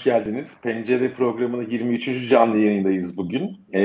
[0.00, 0.60] Hoş geldiniz.
[0.62, 2.28] Pencere programının 23.
[2.28, 3.56] canlı yayındayız bugün.
[3.74, 3.80] Ee,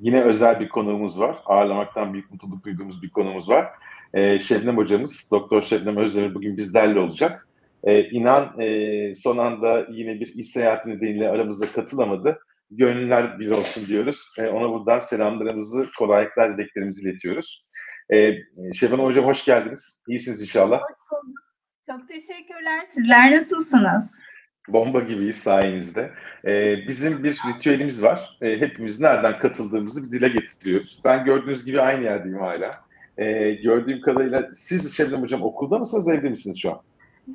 [0.00, 1.36] yine özel bir konuğumuz var.
[1.46, 3.68] Ağırlamaktan büyük mutluluk duyduğumuz bir konuğumuz var.
[4.14, 7.48] Ee, Şebnem hocamız, Doktor Şebnem Özdemir bugün bizlerle olacak.
[7.84, 12.38] Ee, inan e, son anda yine bir iş seyahati nedeniyle aramıza katılamadı.
[12.70, 14.34] Gönüller bir olsun diyoruz.
[14.38, 17.66] Ee, ona buradan selamlarımızı, kolaylıklar, dileklerimizi iletiyoruz.
[18.12, 18.32] Ee,
[18.74, 20.02] Şebnem Hocam hoş geldiniz.
[20.08, 20.80] İyisiniz inşallah.
[20.80, 21.38] Hoş bulduk.
[21.86, 22.84] Çok teşekkürler.
[22.84, 24.31] Sizler nasılsınız?
[24.68, 26.10] Bomba gibiyiz sayenizde.
[26.44, 28.36] Ee, bizim bir ritüelimiz var.
[28.40, 31.00] Ee, hepimiz nereden katıldığımızı bir dile getiriyoruz.
[31.04, 32.84] Ben gördüğünüz gibi aynı yerdeyim hala.
[33.18, 36.80] Ee, gördüğüm kadarıyla siz Şebnem Hocam okulda mısınız, evde misiniz şu an?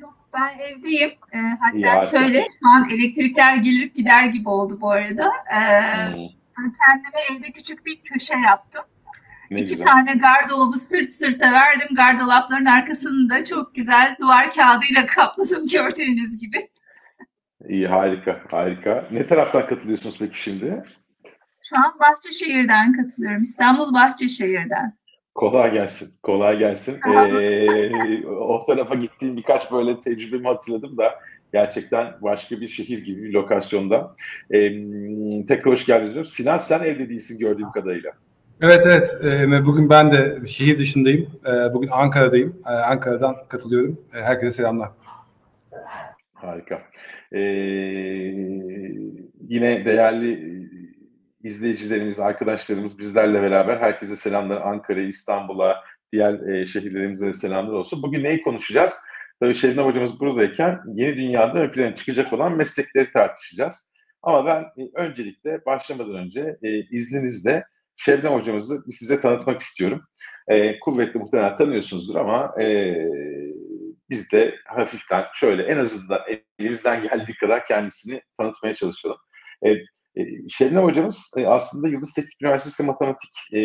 [0.02, 1.12] Yok ben evdeyim.
[1.34, 2.02] Ee, hatta harika.
[2.18, 5.32] şöyle şu an elektrikler gelip gider gibi oldu bu arada.
[5.54, 5.58] Ee,
[6.58, 8.84] Hmm, kendime evde küçük bir köşe yaptım.
[9.52, 9.86] ne İki güzel.
[9.88, 11.88] tane gardolabı sırt sırta verdim.
[11.96, 16.70] Gardolapların arkasını da çok güzel duvar kağıdıyla kapladım gördüğünüz gibi.
[17.70, 19.08] İyi, harika, harika.
[19.12, 20.84] Ne taraftan katılıyorsunuz peki şimdi?
[21.62, 23.42] Şu an Bahçeşehir'den katılıyorum.
[23.42, 24.94] İstanbul Bahçeşehir'den.
[25.36, 27.12] Kolay gelsin, kolay gelsin.
[27.12, 31.20] Ee, o tarafa gittiğim birkaç böyle tecrübemi hatırladım da
[31.54, 34.16] gerçekten başka bir şehir gibi bir lokasyonda.
[34.52, 34.70] Ee,
[35.48, 36.14] tekrar hoş geldiniz.
[36.14, 36.30] diyorum.
[36.30, 38.12] Sinan sen evde değilsin gördüğüm kadarıyla.
[38.62, 39.18] Evet evet.
[39.66, 41.32] Bugün ben de şehir dışındayım.
[41.74, 42.62] Bugün Ankara'dayım.
[42.66, 44.02] Ankara'dan katılıyorum.
[44.12, 44.90] Herkese selamlar.
[46.34, 46.82] Harika.
[47.34, 47.40] Ee,
[49.48, 50.68] yine değerli e,
[51.48, 55.84] izleyicilerimiz, arkadaşlarımız bizlerle beraber herkese selamlar Ankara'ya, İstanbul'a,
[56.14, 58.04] diğer e, şehirlerimize selamlar olsun.
[58.04, 58.94] Bugün neyi konuşacağız?
[59.40, 63.92] Tabii Şebnem hocamız buradayken yeni dünyada ön plana çıkacak olan meslekleri tartışacağız.
[64.24, 67.64] Ama ben e, öncelikle başlamadan önce e, izninizle
[67.96, 70.02] Şebnem hocamızı size tanıtmak istiyorum.
[70.48, 72.66] E, kuvvetli muhtemelen tanıyorsunuzdur ama e,
[74.10, 76.20] biz de hafiften şöyle en azından
[76.60, 79.18] elimizden geldiği kadar kendisini tanıtmaya çalışalım.
[79.66, 79.70] E,
[80.18, 83.60] e, Şebnem hocamız e, aslında Yıldız Teknik Üniversitesi Matematik e,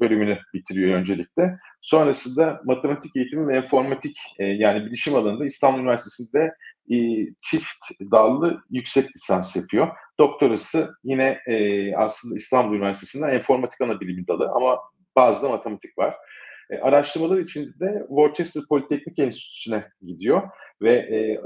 [0.00, 1.58] bölümünü bitiriyor öncelikle.
[1.82, 6.54] Sonrasında matematik eğitimi ve informatik e, yani bilişim alanında İstanbul Üniversitesi'nde
[6.90, 6.96] e,
[7.42, 9.88] çift dallı yüksek lisans yapıyor.
[10.18, 14.78] Doktorası yine e, aslında İstanbul Üniversitesi'nde informatik ana bilimi dalı ama
[15.16, 16.14] bazı da matematik var.
[16.70, 20.42] E, araştırmalar için de Worcester Politeknik Enstitüsü'ne gidiyor
[20.82, 21.40] ve e,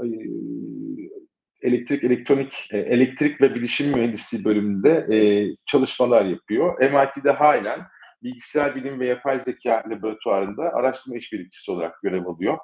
[1.61, 5.17] elektrik elektronik e, elektrik ve bilişim mühendisliği bölümünde e,
[5.65, 6.79] çalışmalar yapıyor.
[6.79, 7.79] MIT'de halen
[8.23, 12.57] bilgisayar bilim ve yapay zeka laboratuvarında araştırma işbirlikçisi olarak görev alıyor.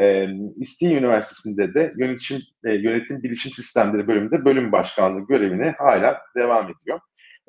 [0.00, 6.64] E, İstinye Üniversitesi'nde de yönetim e, yönetim bilişim sistemleri bölümünde bölüm başkanlığı görevine hala devam
[6.64, 7.00] ediyor.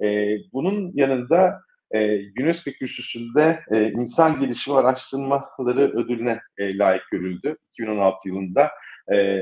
[0.04, 8.28] E, bunun yanında e, UNESCO kürsüsünde e, insan gelişimi araştırmaları ödülüne e, layık görüldü 2016
[8.29, 8.72] yılında.
[9.13, 9.41] E,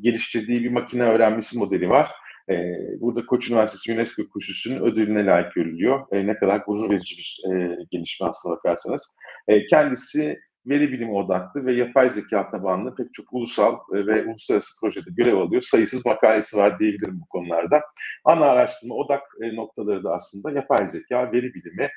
[0.00, 2.10] geliştirdiği bir makine öğrenmesi modeli var.
[2.50, 2.54] E,
[3.00, 6.06] burada Koç Üniversitesi UNESCO kürsüsünün ödülüne layık görülüyor.
[6.12, 9.16] E, ne kadar gurur verici bir e, gelişme aslına bakarsanız.
[9.48, 14.80] E, kendisi veri bilimi odaklı ve yapay zeka tabanlı pek çok ulusal e, ve uluslararası
[14.80, 15.62] projede görev alıyor.
[15.62, 17.82] Sayısız makalesi var diyebilirim bu konularda.
[18.24, 21.88] Ana araştırma odak e, noktaları da aslında yapay zeka, veri bilimi,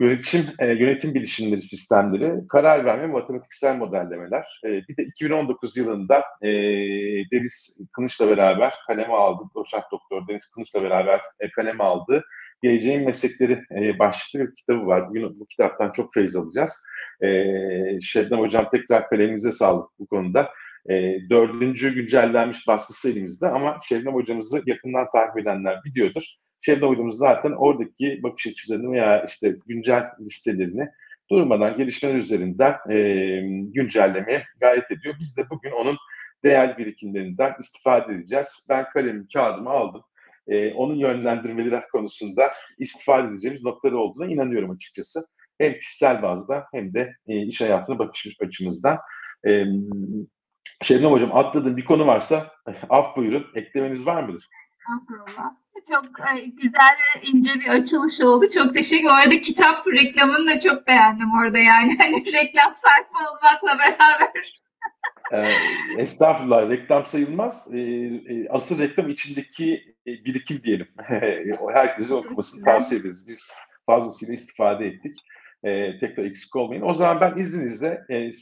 [0.00, 4.60] yönetim, e, yönetim bilişimleri sistemleri, karar verme, matematiksel modellemeler.
[4.64, 6.24] Bir de 2019 yılında
[7.32, 11.20] Deniz Kılıç'la beraber kaleme aldı, doçent doktor Deniz Kılıç'la beraber
[11.56, 12.24] kaleme aldı.
[12.62, 15.08] Geleceğin Meslekleri e, başlıklı bir kitabı var.
[15.08, 16.82] Bugün bu kitaptan çok feyiz alacağız.
[17.22, 17.28] E,
[18.00, 20.48] Şebnem Hocam tekrar kaleminize sağlık bu konuda.
[20.90, 26.22] E, dördüncü güncellenmiş baskısı elimizde ama Şebnem Hocamızı yakından takip edenler biliyordur.
[26.60, 30.88] Şebnem Hocamız zaten oradaki bakış açılarını veya işte güncel listelerini
[31.30, 32.96] durmadan gelişmeler üzerinden e,
[33.72, 35.14] güncellemeye gayret ediyor.
[35.20, 35.96] Biz de bugün onun
[36.44, 38.66] değerli birikimlerinden istifade edeceğiz.
[38.70, 40.02] Ben kalemimi, kağıdımı aldım.
[40.48, 45.20] E, onun yönlendirmeleri konusunda istifade edeceğimiz noktalar olduğuna inanıyorum açıkçası.
[45.58, 48.98] Hem kişisel bazda hem de e, iş hayatına bakış açımızdan.
[49.46, 49.64] E,
[50.82, 52.46] Şebnem Hocam atladığım bir konu varsa
[52.88, 53.46] af buyurun.
[53.54, 54.48] Eklemeniz var mıdır?
[54.78, 55.50] Estağfurullah.
[55.88, 58.44] Çok e, güzel ve ince bir açılış oldu.
[58.54, 59.04] Çok teşekkür.
[59.04, 61.96] Bu arada kitap reklamını da çok beğendim orada yani.
[61.98, 64.52] Hani reklam sahibi olmakla beraber.
[65.32, 65.42] Ee,
[65.98, 67.68] estağfurullah reklam sayılmaz.
[67.74, 70.88] Ee, e, asıl reklam içindeki e, birikim diyelim.
[71.74, 73.24] Herkese okumasını tavsiye ederiz.
[73.28, 73.52] Biz
[73.86, 75.16] fazlasıyla istifade ettik.
[75.64, 76.82] Ee, tekrar eksik olmayın.
[76.82, 78.32] O zaman ben izninizle e,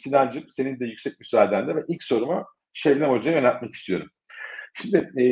[0.49, 4.09] senin de yüksek müsaadenle ve ilk sorumu Şebnem Hoca'ya yöneltmek istiyorum.
[4.83, 5.25] Şimdi e,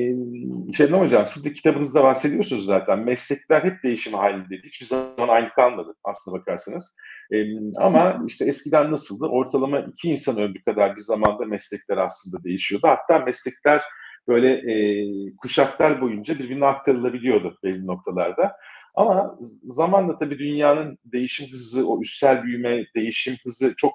[0.72, 2.98] Şebnem Hocam siz de kitabınızda bahsediyorsunuz zaten.
[2.98, 4.56] Meslekler hep değişim halinde.
[4.64, 6.96] Hiçbir zaman aynı kalmadı aslında bakarsanız.
[7.32, 7.36] E,
[7.76, 9.26] ama işte eskiden nasıldı?
[9.26, 12.86] Ortalama iki insan ömrü kadar bir zamanda meslekler aslında değişiyordu.
[12.88, 13.82] Hatta meslekler
[14.28, 15.04] böyle e,
[15.36, 18.56] kuşaklar boyunca birbirine aktarılabiliyordu belli noktalarda.
[18.94, 23.92] Ama zamanla tabii dünyanın değişim hızı, o üstsel büyüme, değişim hızı çok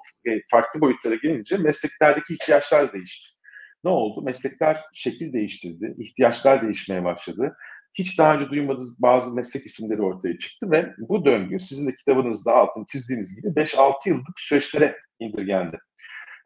[0.50, 3.39] farklı boyutlara gelince mesleklerdeki ihtiyaçlar değişti.
[3.84, 4.22] Ne oldu?
[4.22, 7.56] Meslekler şekil değiştirdi, ihtiyaçlar değişmeye başladı.
[7.94, 12.52] Hiç daha önce duymadığınız bazı meslek isimleri ortaya çıktı ve bu döngü sizin de kitabınızda
[12.54, 15.78] altını çizdiğiniz gibi 5-6 yıllık süreçlere indirgendi.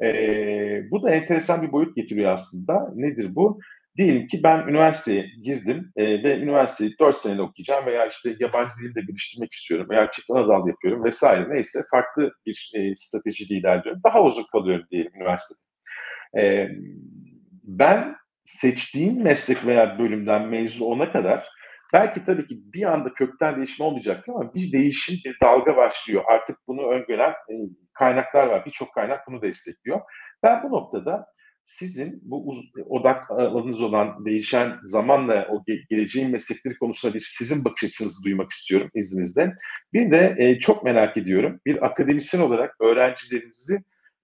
[0.03, 2.93] Ee, bu da enteresan bir boyut getiriyor aslında.
[2.95, 3.61] Nedir bu?
[3.97, 8.95] Diyelim ki ben üniversiteye girdim e, ve üniversiteyi 4 senede okuyacağım veya işte yabancı dili
[8.95, 14.03] de geliştirmek istiyorum veya çift ana dal yapıyorum vesaire neyse farklı bir e, stratejiyle ilerliyorum.
[14.05, 15.64] Daha uzun kalıyorum diyelim üniversitede.
[16.39, 16.69] E,
[17.63, 21.49] ben seçtiğim meslek veya bölümden mezun olana kadar
[21.93, 26.23] belki tabii ki bir anda kökten değişme olmayacak ama bir değişim, bir dalga başlıyor.
[26.27, 27.55] Artık bunu öngören e,
[27.95, 28.67] kaynaklar var.
[28.67, 30.01] Birçok kaynak bunu destekliyor.
[30.43, 31.27] Ben bu noktada
[31.65, 37.65] sizin bu uz- odak alanınız olan değişen zamanla o ge- geleceğin meslekleri konusunda bir sizin
[37.65, 39.55] bakış açınızı duymak istiyorum izninizle.
[39.93, 43.79] Bir de e, çok merak ediyorum bir akademisyen olarak öğrencilerinizi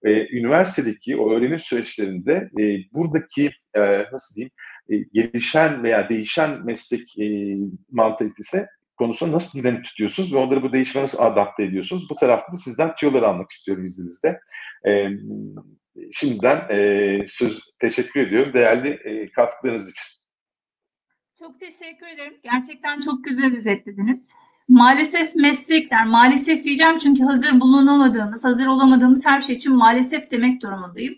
[0.04, 2.62] e, üniversitedeki o öğrenim süreçlerinde e,
[2.92, 3.80] buradaki e,
[4.12, 4.52] nasıl diyeyim
[4.88, 7.56] e, gelişen veya değişen meslek e,
[7.90, 8.66] mantalitesi
[8.96, 12.10] konusunda nasıl dinamik tutuyorsunuz ve onları bu değişime nasıl adapte ediyorsunuz?
[12.10, 14.40] Bu tarafta da sizden tüyoları almak istiyorum izninizle.
[14.86, 15.08] E,
[16.12, 20.20] şimdiden e, söz teşekkür ediyorum değerli e, katkılarınız için.
[21.38, 22.40] Çok teşekkür ederim.
[22.42, 24.32] Gerçekten çok güzel özetlediniz.
[24.70, 31.14] Maalesef meslekler, maalesef diyeceğim çünkü hazır bulunamadığımız, hazır olamadığımız her şey için maalesef demek durumundayım.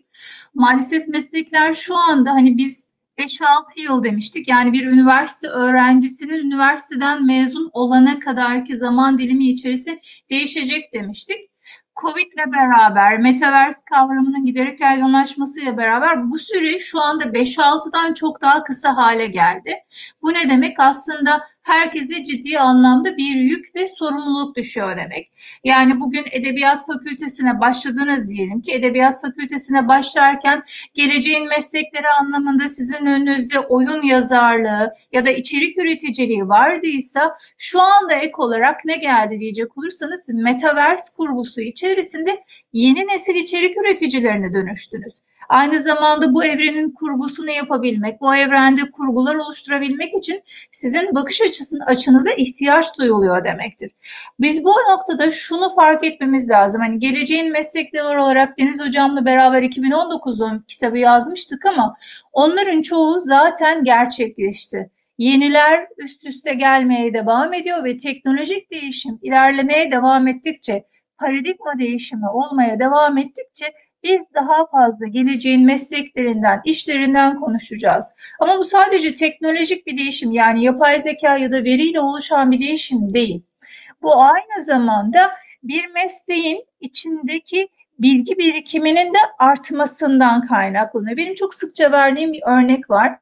[0.54, 2.88] Maalesef meslekler şu anda hani biz
[3.18, 3.46] 5-6
[3.76, 4.48] yıl demiştik.
[4.48, 10.00] Yani bir üniversite öğrencisinin üniversiteden mezun olana kadarki zaman dilimi içerisinde
[10.30, 11.38] değişecek demiştik.
[12.00, 18.64] Covid ile beraber, Metaverse kavramının giderek yaygınlaşmasıyla beraber bu süre şu anda 5-6'dan çok daha
[18.64, 19.74] kısa hale geldi.
[20.22, 20.80] Bu ne demek?
[20.80, 25.30] Aslında herkese ciddi anlamda bir yük ve sorumluluk düşüyor demek.
[25.64, 30.62] Yani bugün Edebiyat Fakültesine başladınız diyelim ki Edebiyat Fakültesine başlarken
[30.94, 38.32] geleceğin meslekleri anlamında sizin önünüzde oyun yazarlığı ya da içerik üreticiliği vardıysa şu anda ek
[38.36, 45.22] olarak ne geldi diyecek olursanız Metaverse kurgusu içerisinde yeni nesil içerik üreticilerine dönüştünüz.
[45.52, 50.42] Aynı zamanda bu evrenin kurgusunu yapabilmek, bu evrende kurgular oluşturabilmek için
[50.72, 53.90] sizin bakış açısının açınıza ihtiyaç duyuluyor demektir.
[54.40, 56.82] Biz bu noktada şunu fark etmemiz lazım.
[56.82, 61.96] Hani geleceğin meslekleri olarak Deniz Hocam'la beraber 2019'un kitabı yazmıştık ama
[62.32, 64.90] onların çoğu zaten gerçekleşti.
[65.18, 70.84] Yeniler üst üste gelmeye devam ediyor ve teknolojik değişim ilerlemeye devam ettikçe,
[71.18, 73.72] paradigma değişimi olmaya devam ettikçe
[74.04, 78.16] biz daha fazla geleceğin mesleklerinden, işlerinden konuşacağız.
[78.40, 83.14] Ama bu sadece teknolojik bir değişim yani yapay zeka ya da veriyle oluşan bir değişim
[83.14, 83.42] değil.
[84.02, 85.30] Bu aynı zamanda
[85.62, 87.68] bir mesleğin içindeki
[87.98, 91.16] bilgi birikiminin de artmasından kaynaklanıyor.
[91.16, 93.18] Benim çok sıkça verdiğim bir örnek var.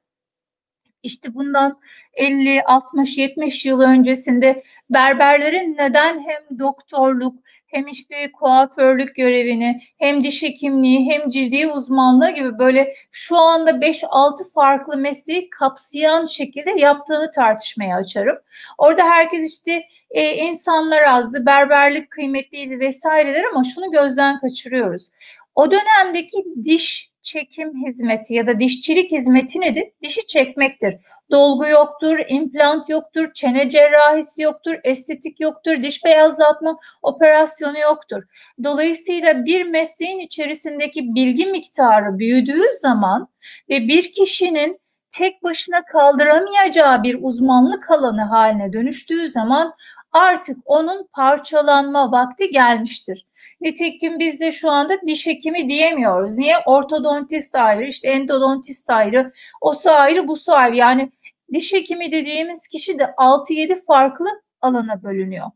[1.03, 1.81] İşte bundan
[2.15, 7.35] 50, 60, 70 yıl öncesinde berberlerin neden hem doktorluk
[7.71, 14.53] hem işte kuaförlük görevini hem diş hekimliği hem cildi uzmanlığı gibi böyle şu anda 5-6
[14.55, 18.37] farklı mesleği kapsayan şekilde yaptığını tartışmaya açarım.
[18.79, 25.11] Orada herkes işte e, insanlar azdı, berberlik kıymetliydi vesaireler ama şunu gözden kaçırıyoruz.
[25.55, 29.85] O dönemdeki diş çekim hizmeti ya da dişçilik hizmeti nedir?
[30.03, 30.97] Dişi çekmektir.
[31.31, 38.23] Dolgu yoktur, implant yoktur, çene cerrahisi yoktur, estetik yoktur, diş beyazlatma operasyonu yoktur.
[38.65, 43.29] Dolayısıyla bir mesleğin içerisindeki bilgi miktarı büyüdüğü zaman
[43.69, 49.75] ve bir kişinin tek başına kaldıramayacağı bir uzmanlık alanı haline dönüştüğü zaman
[50.13, 53.27] artık onun parçalanma vakti gelmiştir.
[53.61, 56.39] Nitekim biz de şu anda diş hekimi diyemiyoruz.
[56.39, 56.59] Niye?
[56.67, 60.77] Ortodontist ayrı, işte endodontist ayrı, o su ayrı, bu su ayrı.
[60.77, 61.13] Yani
[61.53, 65.47] diş hekimi dediğimiz kişi de 6-7 farklı alana bölünüyor.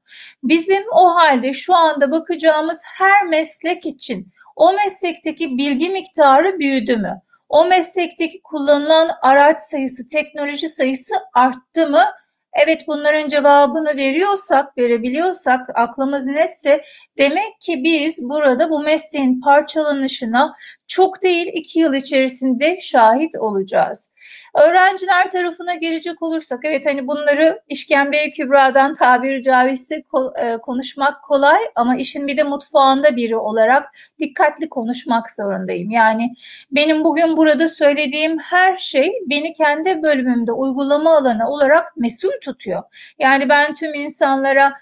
[0.43, 7.21] Bizim o halde şu anda bakacağımız her meslek için o meslekteki bilgi miktarı büyüdü mü?
[7.55, 12.05] O meslekteki kullanılan araç sayısı, teknoloji sayısı arttı mı?
[12.53, 16.83] Evet bunların cevabını veriyorsak, verebiliyorsak, aklımız netse
[17.19, 20.55] demek ki biz burada bu mesleğin parçalanışına
[20.87, 24.14] çok değil iki yıl içerisinde şahit olacağız.
[24.55, 30.03] Öğrenciler tarafına gelecek olursak, evet hani bunları işkembeye kübradan tabiri caizse
[30.39, 35.91] e, konuşmak kolay ama işin bir de mutfağında biri olarak dikkatli konuşmak zorundayım.
[35.91, 36.35] Yani
[36.71, 42.83] benim bugün burada söylediğim her şey beni kendi bölümümde uygulama alanı olarak mesul tutuyor.
[43.19, 44.73] Yani ben tüm insanlara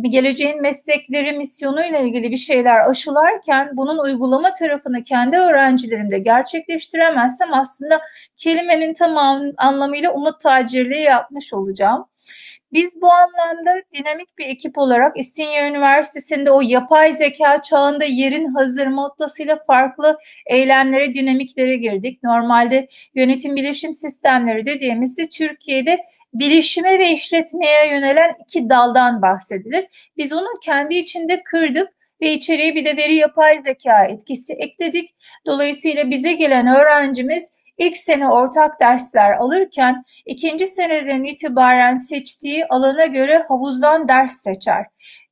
[0.00, 8.00] geleceğin meslekleri misyonuyla ilgili bir şeyler aşılarken bunun uygulama tarafını kendi öğrencilerimde gerçekleştiremezsem aslında
[8.36, 9.16] kelimenin tam
[9.56, 12.06] anlamıyla umut tacirliği yapmış olacağım.
[12.72, 18.86] Biz bu anlamda dinamik bir ekip olarak İstinye Üniversitesi'nde o yapay zeka çağında yerin hazır
[18.86, 22.22] motlasıyla farklı eylemlere, dinamiklere girdik.
[22.22, 25.98] Normalde yönetim bilişim sistemleri dediğimizde Türkiye'de
[26.34, 30.12] bilişime ve işletmeye yönelen iki daldan bahsedilir.
[30.16, 31.88] Biz onu kendi içinde kırdık
[32.20, 35.08] ve içeriye bir de veri yapay zeka etkisi ekledik.
[35.46, 43.44] Dolayısıyla bize gelen öğrencimiz ilk sene ortak dersler alırken ikinci seneden itibaren seçtiği alana göre
[43.48, 44.86] havuzdan ders seçer.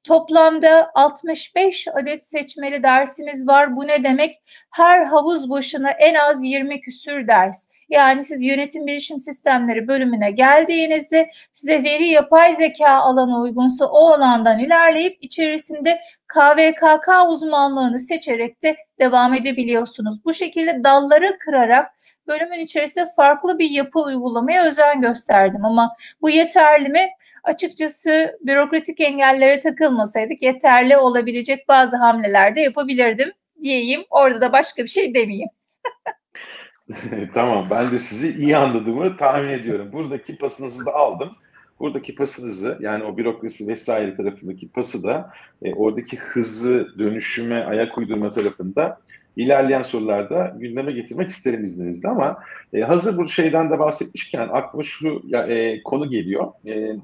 [0.04, 3.76] Toplamda 65 adet seçmeli dersimiz var.
[3.76, 4.36] Bu ne demek?
[4.70, 7.68] Her havuz başına en az 20 küsür ders.
[7.90, 14.58] Yani siz yönetim bilişim sistemleri bölümüne geldiğinizde size veri yapay zeka alanı uygunsa o alandan
[14.58, 20.24] ilerleyip içerisinde KVKK uzmanlığını seçerek de devam edebiliyorsunuz.
[20.24, 21.92] Bu şekilde dalları kırarak
[22.26, 27.08] bölümün içerisinde farklı bir yapı uygulamaya özen gösterdim ama bu yeterli mi?
[27.44, 33.32] Açıkçası bürokratik engellere takılmasaydık yeterli olabilecek bazı hamleler de yapabilirdim
[33.62, 34.04] diyeyim.
[34.10, 35.48] Orada da başka bir şey demeyeyim.
[37.34, 39.92] tamam ben de sizi iyi anladığımı tahmin ediyorum.
[39.92, 41.30] Buradaki pasınızı da aldım.
[41.80, 45.32] Buradaki pasınızı yani o bürokrasi vesaire tarafındaki pası da
[45.62, 49.00] e, oradaki hızı dönüşüme ayak uydurma tarafında
[49.36, 52.38] ilerleyen sorularda gündeme getirmek isterim izninizle ama
[52.72, 56.52] e, hazır bu şeyden de bahsetmişken aklıma şu ya, e, konu geliyor.
[56.68, 56.96] E,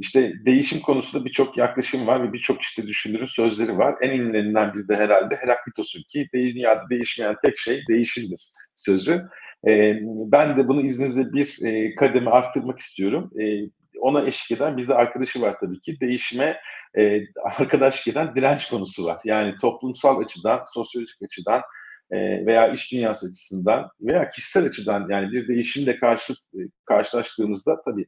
[0.00, 3.94] işte değişim konusunda birçok yaklaşım var ve birçok işte düşünürün sözleri var.
[4.00, 9.28] En ünlülerinden biri de herhalde Heraklitos'un ki dünyada değişmeyen tek şey değişimdir sözü.
[9.66, 13.30] E, ben de bunu izninizle bir e, kademe arttırmak istiyorum.
[13.40, 13.70] E,
[14.00, 16.00] ona eşlik eden bir de arkadaşı var tabii ki.
[16.00, 16.60] Değişime
[16.98, 17.20] e,
[17.58, 19.20] arkadaş giden direnç konusu var.
[19.24, 21.62] Yani toplumsal açıdan, sosyolojik açıdan
[22.10, 28.06] e, veya iş dünyası açısından veya kişisel açıdan yani bir değişimle karşı, e, karşılaştığımızda tabii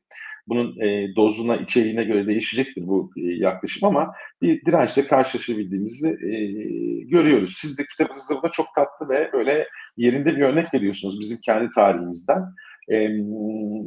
[0.51, 6.37] bunun e, dozuna, içeriğine göre değişecektir bu e, yaklaşım ama bir dirençle karşılaşabildiğimizi e,
[7.05, 7.55] görüyoruz.
[7.57, 12.43] Siz de kitabınızda buna çok tatlı ve böyle yerinde bir örnek veriyorsunuz bizim kendi tarihimizden.
[12.89, 13.09] E,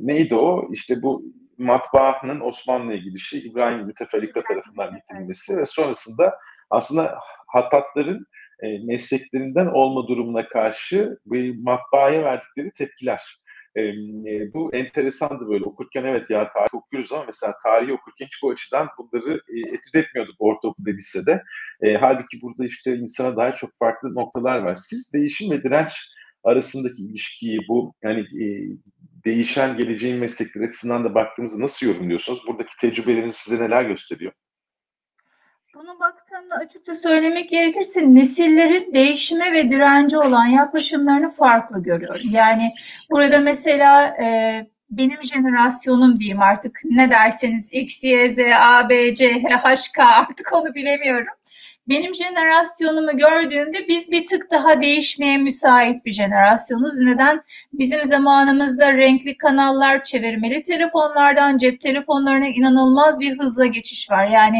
[0.01, 0.69] neydi o?
[0.73, 1.23] İşte bu
[1.57, 6.33] matbaanın Osmanlı'ya gidişi İbrahim Müteferrika tarafından getirilmesi ve sonrasında
[6.69, 8.25] aslında hatatların
[8.63, 13.42] e, mesleklerinden olma durumuna karşı bir matbaaya verdikleri tepkiler.
[13.77, 13.83] E,
[14.53, 18.89] bu enteresandı böyle okurken evet ya tarih okuyoruz ama mesela tarihi okurken hiç bu açıdan
[18.97, 21.43] bunları e, etüt etmiyorduk ortaokulda lisede.
[21.81, 24.75] E, halbuki burada işte insana daha çok farklı noktalar var.
[24.75, 25.91] Siz değişim ve direnç
[26.43, 28.45] arasındaki ilişkiyi bu yani e,
[29.25, 32.41] değişen geleceğin meslekleri açısından da baktığımızda nasıl yorumluyorsunuz?
[32.47, 34.33] Buradaki tecrübeleriniz size neler gösteriyor?
[35.75, 42.29] Bunu baktığımda açıkça söylemek gerekirse nesillerin değişime ve direnci olan yaklaşımlarını farklı görüyorum.
[42.31, 42.73] Yani
[43.11, 49.41] burada mesela e, benim jenerasyonum diyeyim artık ne derseniz X, Y, Z, A, B, C,
[49.41, 51.27] H, K artık onu bilemiyorum
[51.87, 56.99] benim jenerasyonumu gördüğümde biz bir tık daha değişmeye müsait bir jenerasyonuz.
[56.99, 57.41] Neden?
[57.73, 64.27] Bizim zamanımızda renkli kanallar, çevirmeli telefonlardan cep telefonlarına inanılmaz bir hızla geçiş var.
[64.27, 64.57] Yani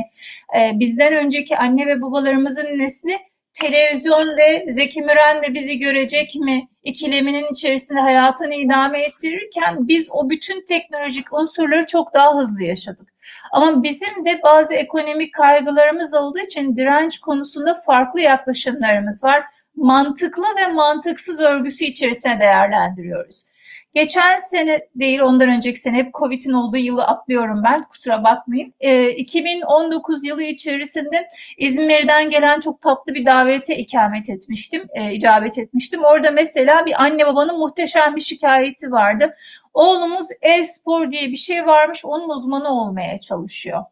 [0.58, 3.18] e, bizden önceki anne ve babalarımızın nesli
[3.54, 10.30] televizyon ve Zeki Müren de bizi görecek mi ikileminin içerisinde hayatını idame ettirirken biz o
[10.30, 13.08] bütün teknolojik unsurları çok daha hızlı yaşadık.
[13.52, 19.44] Ama bizim de bazı ekonomik kaygılarımız olduğu için direnç konusunda farklı yaklaşımlarımız var.
[19.76, 23.53] Mantıklı ve mantıksız örgüsü içerisine değerlendiriyoruz.
[23.94, 28.74] Geçen sene değil ondan önceki sene hep Covid'in olduğu yılı atlıyorum ben kusura bakmayın.
[28.80, 35.58] E, ee, 2019 yılı içerisinde İzmir'den gelen çok tatlı bir davete ikamet etmiştim, e, icabet
[35.58, 36.04] etmiştim.
[36.04, 39.36] Orada mesela bir anne babanın muhteşem bir şikayeti vardı.
[39.74, 43.84] Oğlumuz e-spor diye bir şey varmış onun uzmanı olmaya çalışıyor.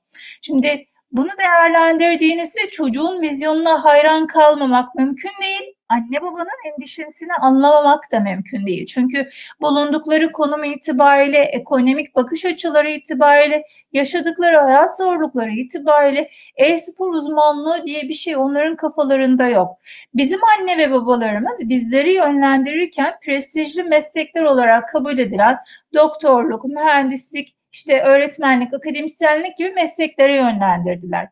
[0.41, 8.65] Şimdi Bunu değerlendirdiğinizde çocuğun vizyonuna hayran kalmamak mümkün değil anne babanın endişesini anlamamak da mümkün
[8.65, 8.85] değil.
[8.85, 9.29] Çünkü
[9.61, 13.63] bulundukları konum itibariyle, ekonomik bakış açıları itibariyle,
[13.93, 19.77] yaşadıkları hayat zorlukları itibariyle e-spor uzmanlığı diye bir şey onların kafalarında yok.
[20.13, 25.57] Bizim anne ve babalarımız bizleri yönlendirirken prestijli meslekler olarak kabul edilen
[25.93, 31.27] doktorluk, mühendislik, işte öğretmenlik, akademisyenlik gibi mesleklere yönlendirdiler.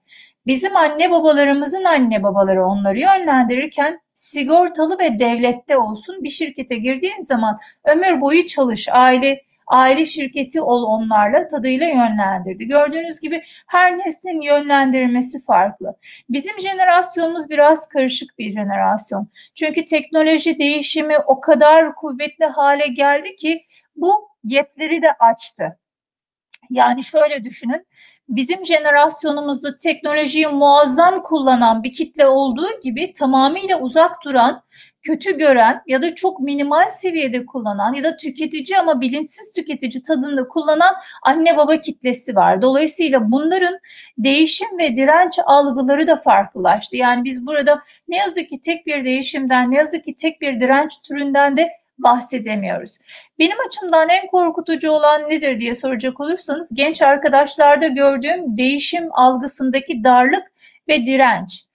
[0.47, 7.57] Bizim anne babalarımızın anne babaları onları yönlendirirken sigortalı ve devlette olsun bir şirkete girdiğin zaman
[7.85, 12.67] ömür boyu çalış, aile aile şirketi ol onlarla tadıyla yönlendirdi.
[12.67, 15.95] Gördüğünüz gibi her neslin yönlendirmesi farklı.
[16.29, 19.27] Bizim jenerasyonumuz biraz karışık bir jenerasyon.
[19.55, 23.65] Çünkü teknoloji değişimi o kadar kuvvetli hale geldi ki
[23.95, 25.79] bu yetleri de açtı.
[26.69, 27.85] Yani şöyle düşünün,
[28.29, 34.63] bizim jenerasyonumuzda teknolojiyi muazzam kullanan bir kitle olduğu gibi tamamıyla uzak duran,
[35.01, 40.47] kötü gören ya da çok minimal seviyede kullanan ya da tüketici ama bilinçsiz tüketici tadında
[40.47, 42.61] kullanan anne baba kitlesi var.
[42.61, 43.79] Dolayısıyla bunların
[44.17, 46.97] değişim ve direnç algıları da farklılaştı.
[46.97, 51.01] Yani biz burada ne yazık ki tek bir değişimden, ne yazık ki tek bir direnç
[51.07, 52.97] türünden de bahsedemiyoruz.
[53.39, 60.43] Benim açımdan en korkutucu olan nedir diye soracak olursanız genç arkadaşlarda gördüğüm değişim algısındaki darlık
[60.87, 61.65] ve direnç.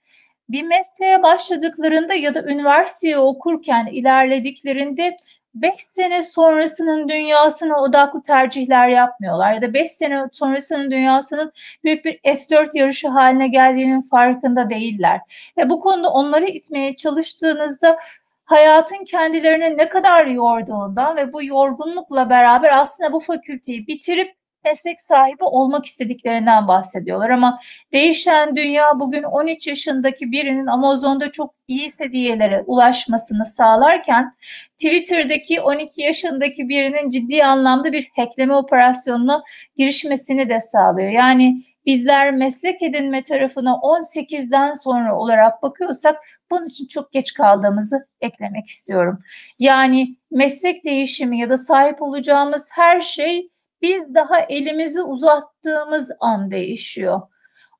[0.49, 5.17] Bir mesleğe başladıklarında ya da üniversiteye okurken ilerlediklerinde
[5.55, 11.51] 5 sene sonrasının dünyasına odaklı tercihler yapmıyorlar ya da 5 sene sonrasının dünyasının
[11.83, 15.21] büyük bir F4 yarışı haline geldiğinin farkında değiller.
[15.57, 17.97] Ve bu konuda onları itmeye çalıştığınızda
[18.45, 25.43] hayatın kendilerine ne kadar yorduğundan ve bu yorgunlukla beraber aslında bu fakülteyi bitirip meslek sahibi
[25.43, 27.29] olmak istediklerinden bahsediyorlar.
[27.29, 27.59] Ama
[27.93, 34.31] değişen dünya bugün 13 yaşındaki birinin Amazon'da çok iyi seviyelere ulaşmasını sağlarken
[34.77, 39.43] Twitter'daki 12 yaşındaki birinin ciddi anlamda bir hackleme operasyonuna
[39.75, 41.09] girişmesini de sağlıyor.
[41.09, 46.15] Yani bizler meslek edinme tarafına 18'den sonra olarak bakıyorsak
[46.51, 49.19] bunun için çok geç kaldığımızı eklemek istiyorum.
[49.59, 53.49] Yani meslek değişimi ya da sahip olacağımız her şey
[53.85, 57.21] biz daha elimizi uzattığımız an değişiyor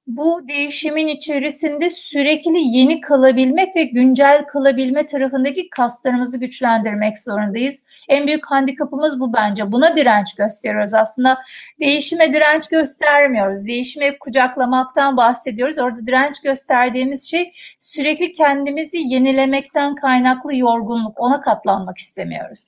[0.08, 7.84] bu değişimin içerisinde sürekli yeni kalabilmek ve güncel kalabilme tarafındaki kaslarımızı güçlendirmek zorundayız.
[8.10, 9.72] En büyük handikapımız bu bence.
[9.72, 10.94] Buna direnç gösteriyoruz.
[10.94, 11.41] Aslında
[11.80, 13.68] değişime direnç göstermiyoruz.
[13.68, 15.80] Değişimi hep kucaklamaktan bahsediyoruz.
[15.80, 21.20] Orada direnç gösterdiğimiz şey sürekli kendimizi yenilemekten kaynaklı yorgunluk.
[21.20, 22.68] Ona katlanmak istemiyoruz.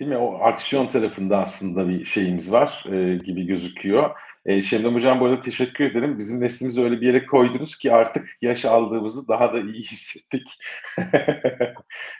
[0.00, 0.16] Değil mi?
[0.16, 4.10] O aksiyon tarafında aslında bir şeyimiz var e, gibi gözüküyor.
[4.46, 6.18] E, Şebnem Hocam bu arada teşekkür ederim.
[6.18, 10.58] Bizim neslimizi öyle bir yere koydunuz ki artık yaş aldığımızı daha da iyi hissettik.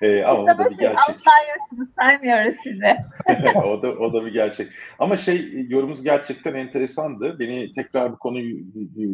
[0.02, 1.16] e, ama o da bir gerçek.
[1.26, 2.96] Anlayıyorsunuz, saymıyoruz size.
[3.64, 4.72] o, da, o da bir gerçek.
[4.98, 7.38] Ama şey yorumunuz gerçekten enteresandı.
[7.38, 8.56] Beni tekrar bu konuyu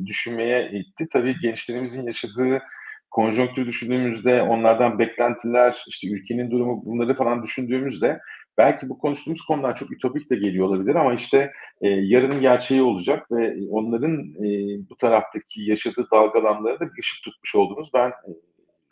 [0.07, 1.09] düşünmeye itti.
[1.13, 2.63] Tabii gençlerimizin yaşadığı
[3.11, 8.21] konjonktür düşündüğümüzde onlardan beklentiler, işte ülkenin durumu bunları falan düşündüğümüzde
[8.59, 13.33] belki bu konuştuğumuz konular çok ütopik de geliyor olabilir ama işte e, yarının gerçeği olacak
[13.33, 14.47] ve onların e,
[14.91, 17.91] bu taraftaki yaşadığı dalgalanmaları da bir ışık tutmuş oldunuz.
[17.95, 18.31] Ben e,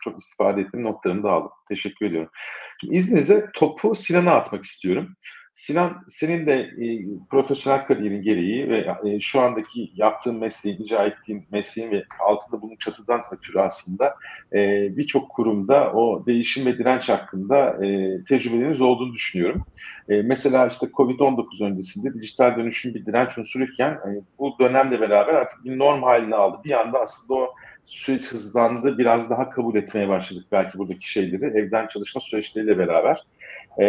[0.02, 1.50] çok istifade ettim, notlarımı da aldım.
[1.68, 2.30] Teşekkür ediyorum.
[2.80, 5.16] Şimdi izninizle topu Sinan'a atmak istiyorum.
[5.54, 11.44] Sinan senin de e, profesyonel kariyerin gereği ve e, şu andaki yaptığın mesleğin, icra ettiğin
[11.52, 14.14] mesleğin ve altında bunun çatıdan ötürü aslında
[14.52, 19.64] e, birçok kurumda o değişim ve direnç hakkında e, tecrübeleriniz olduğunu düşünüyorum.
[20.08, 24.08] E, mesela işte Covid-19 öncesinde dijital dönüşüm bir direnç unsuruyken e,
[24.38, 26.58] bu dönemle beraber artık bir norm haline aldı.
[26.64, 31.86] Bir anda aslında o süreç hızlandı, biraz daha kabul etmeye başladık belki buradaki şeyleri evden
[31.86, 33.24] çalışma süreçleriyle beraber.
[33.78, 33.84] E,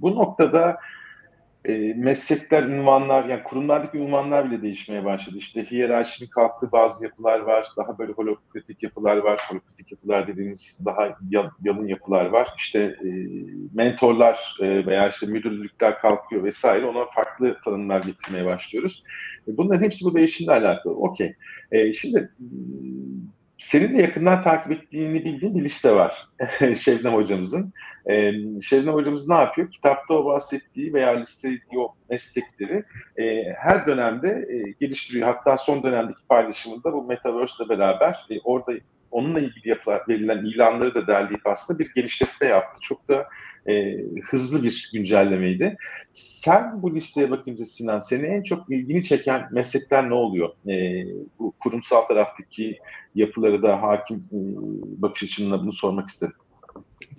[0.00, 0.78] bu noktada
[1.64, 5.36] e, meslekler, ünvanlar, yani kurumlardaki ünvanlar bile değişmeye başladı.
[5.38, 9.40] İşte hiyerarşinin kalktığı bazı yapılar var, daha böyle holokratik yapılar var.
[9.48, 11.18] Holokratik yapılar dediğiniz daha
[11.64, 12.48] yalın yapılar var.
[12.56, 13.08] İşte e,
[13.74, 16.86] mentorlar e, veya işte müdürlükler kalkıyor vesaire.
[16.86, 19.04] Ona farklı tanımlar getirmeye başlıyoruz.
[19.48, 20.94] E, bunların hepsi bu değişimle alakalı.
[20.94, 21.34] Okey.
[21.72, 22.30] E, şimdi
[23.62, 26.28] senin de yakından takip ettiğini bildiğim bir liste var
[26.76, 27.72] Şebnem hocamızın.
[28.10, 29.70] Ee, Şebnem hocamız ne yapıyor?
[29.70, 32.84] Kitapta o bahsettiği veya listelediği o meslekleri
[33.16, 35.28] e, her dönemde e, geliştiriyor.
[35.28, 38.72] Hatta son dönemdeki paylaşımında bu Metaverse ile beraber e, orada
[39.10, 42.80] onunla ilgili yapılan, verilen ilanları da derleyip aslında bir genişletme yaptı.
[42.82, 43.26] Çok da
[43.68, 45.76] e, hızlı bir güncellemeydi.
[46.12, 50.48] Sen bu listeye bakınca Sinan, seni en çok ilgini çeken meslekler ne oluyor?
[50.68, 51.06] E,
[51.38, 52.78] bu kurumsal taraftaki
[53.14, 54.38] yapıları da hakim e,
[55.02, 56.34] bakış açınla bunu sormak istedim.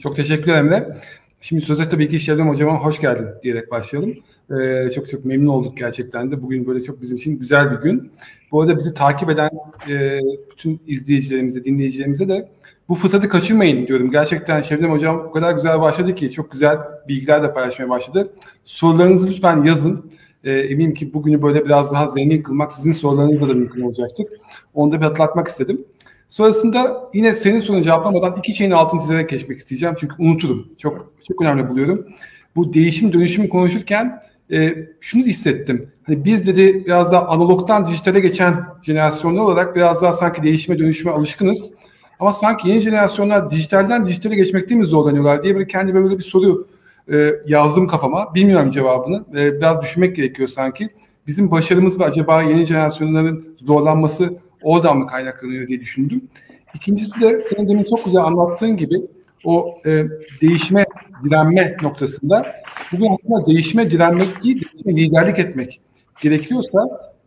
[0.03, 1.01] Çok teşekkür ederim de.
[1.43, 4.13] Şimdi sözde tabii ki Şebnem Hocama hoş geldin diyerek başlayalım.
[4.51, 6.41] Ee, çok çok memnun olduk gerçekten de.
[6.41, 8.12] Bugün böyle çok bizim için güzel bir gün.
[8.51, 9.49] Bu arada bizi takip eden
[9.89, 10.19] e,
[10.51, 12.49] bütün izleyicilerimize, dinleyicilerimize de
[12.89, 14.12] bu fırsatı kaçırmayın diyorum.
[14.12, 16.77] Gerçekten Şebnem Hocam o kadar güzel başladı ki çok güzel
[17.08, 18.34] bilgiler de paylaşmaya başladı.
[18.65, 20.12] Sorularınızı lütfen yazın.
[20.43, 24.25] E, eminim ki bugünü böyle biraz daha zengin kılmak sizin sorularınızla da mümkün olacaktır.
[24.73, 25.86] Onu da bir hatırlatmak istedim.
[26.34, 29.96] Sonrasında yine senin sorunu cevaplamadan iki şeyin altını çizerek geçmek isteyeceğim.
[30.00, 30.67] Çünkü unuturum.
[30.78, 32.08] Çok çok önemli buluyorum.
[32.56, 35.91] Bu değişim dönüşümü konuşurken e, şunu hissettim.
[36.04, 41.12] Hani biz dedi biraz daha analogtan dijitale geçen jenerasyonlar olarak biraz daha sanki değişime dönüşüme
[41.12, 41.72] alışkınız.
[42.19, 46.67] Ama sanki yeni jenerasyonlar dijitalden dijitale geçmekte mi zorlanıyorlar diye böyle kendi böyle bir soru
[47.13, 48.36] e, yazdım kafama.
[48.36, 49.26] Bilmiyorum cevabını.
[49.38, 50.89] E, biraz düşünmek gerekiyor sanki.
[51.28, 56.30] Bizim başarımız mı acaba yeni jenerasyonların zorlanması oradan mı kaynaklanıyor diye düşündüm.
[56.73, 59.02] İkincisi de senin demin çok güzel anlattığın gibi
[59.43, 60.04] o e,
[60.41, 60.86] değişme,
[61.23, 62.56] direnme noktasında
[62.91, 65.82] bugün aslında değişme, direnmek değil, değişme, liderlik etmek
[66.21, 66.80] gerekiyorsa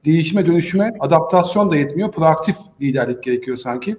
[0.04, 2.12] değişime, dönüşüme adaptasyon da yetmiyor.
[2.12, 3.96] Proaktif liderlik gerekiyor sanki.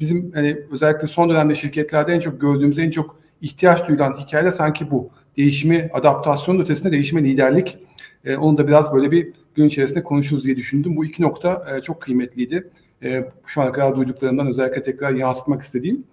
[0.00, 4.90] Bizim hani özellikle son dönemde şirketlerde en çok gördüğümüz, en çok ihtiyaç duyulan hikaye sanki
[4.90, 5.10] bu.
[5.36, 7.78] Değişimi, adaptasyon ötesinde değişime liderlik.
[8.24, 10.96] E, onu da biraz böyle bir gün içerisinde konuşuruz diye düşündüm.
[10.96, 12.70] Bu iki nokta e, çok kıymetliydi.
[13.02, 16.04] E, şu ana kadar duyduklarımdan özellikle tekrar yansıtmak istediğim.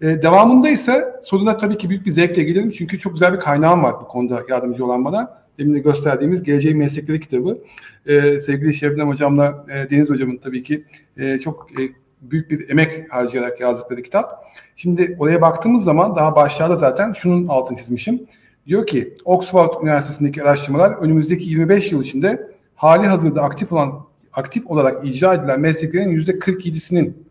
[0.00, 2.70] E, devamında ise soruna tabii ki büyük bir zevkle gelirim.
[2.70, 5.46] Çünkü çok güzel bir kaynağım var bu konuda yardımcı olan bana.
[5.58, 7.58] Demin de gösterdiğimiz Geleceğin Meslekleri kitabı.
[8.06, 10.84] E, sevgili Şebnem Hocam'la e, Deniz Hocam'ın tabii ki
[11.16, 11.82] e, çok e,
[12.20, 14.44] büyük bir emek harcayarak yazdıkları kitap.
[14.76, 18.26] Şimdi oraya baktığımız zaman daha başlarda zaten şunun altını çizmişim.
[18.66, 25.06] Diyor ki Oxford Üniversitesi'ndeki araştırmalar önümüzdeki 25 yıl içinde hali hazırda aktif olan aktif olarak
[25.06, 27.26] icra edilen mesleklerin yüzde 47'sinin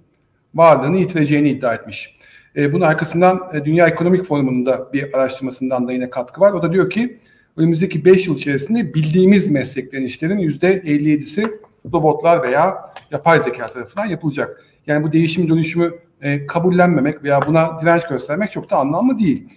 [0.55, 2.19] varlığını yitireceğini iddia etmiş.
[2.55, 6.53] E, bunun arkasından e, Dünya Ekonomik Forumu'nun da bir araştırmasından da yine katkı var.
[6.53, 7.19] O da diyor ki
[7.57, 11.59] önümüzdeki 5 yıl içerisinde bildiğimiz mesleklerin işlerin yüzde 57'si
[11.93, 14.63] robotlar veya yapay zeka tarafından yapılacak.
[14.87, 19.47] Yani bu değişim dönüşümü e, kabullenmemek veya buna direnç göstermek çok da anlamlı değil.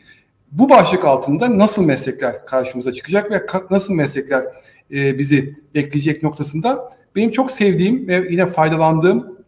[0.53, 4.45] Bu başlık altında nasıl meslekler karşımıza çıkacak ve nasıl meslekler
[4.91, 9.39] e, bizi bekleyecek noktasında benim çok sevdiğim ve yine faydalandığım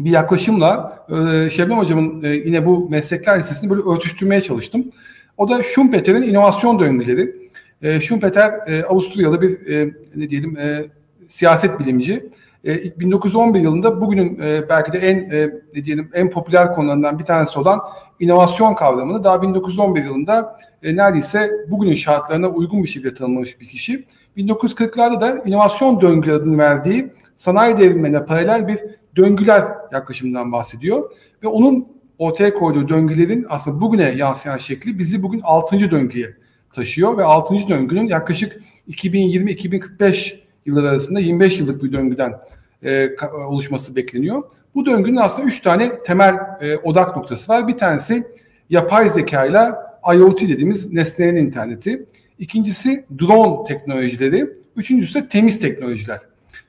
[0.00, 4.92] bir yaklaşımla e, Şebnem Hocam'ın e, yine bu meslekler listesini böyle örtüştürmeye çalıştım.
[5.36, 7.36] O da Schumpeter'in inovasyon döngüleri.
[7.82, 9.58] E, Schumpeter e, Avusturyalı bir
[10.16, 10.58] ne diyelim
[11.26, 12.26] siyaset bilimci.
[12.64, 17.24] E, 1911 yılında bugünün e, belki de en e, ne diyelim en popüler konularından bir
[17.24, 17.80] tanesi olan
[18.20, 24.06] inovasyon kavramını daha 1911 yılında e, neredeyse bugünün şartlarına uygun bir şekilde tanımlamış bir kişi.
[24.36, 28.78] 1940'larda da inovasyon döngüleri adını verdiği sanayi devrimine paralel bir
[29.16, 31.10] döngüler yaklaşımından bahsediyor.
[31.42, 35.90] Ve onun ortaya koyduğu döngülerin aslında bugüne yansıyan şekli bizi bugün 6.
[35.90, 36.36] döngüye
[36.72, 37.68] taşıyor ve 6.
[37.68, 42.40] döngünün yaklaşık 2020-2045 yıllar arasında 25 yıllık bir döngüden
[42.82, 43.08] e,
[43.48, 44.42] oluşması bekleniyor.
[44.74, 47.68] Bu döngünün aslında 3 tane temel e, odak noktası var.
[47.68, 48.26] Bir tanesi
[48.70, 49.58] yapay zeka ile
[50.16, 52.06] IoT dediğimiz nesnelerin interneti.
[52.38, 54.50] İkincisi drone teknolojileri.
[54.76, 56.18] Üçüncüsü de temiz teknolojiler.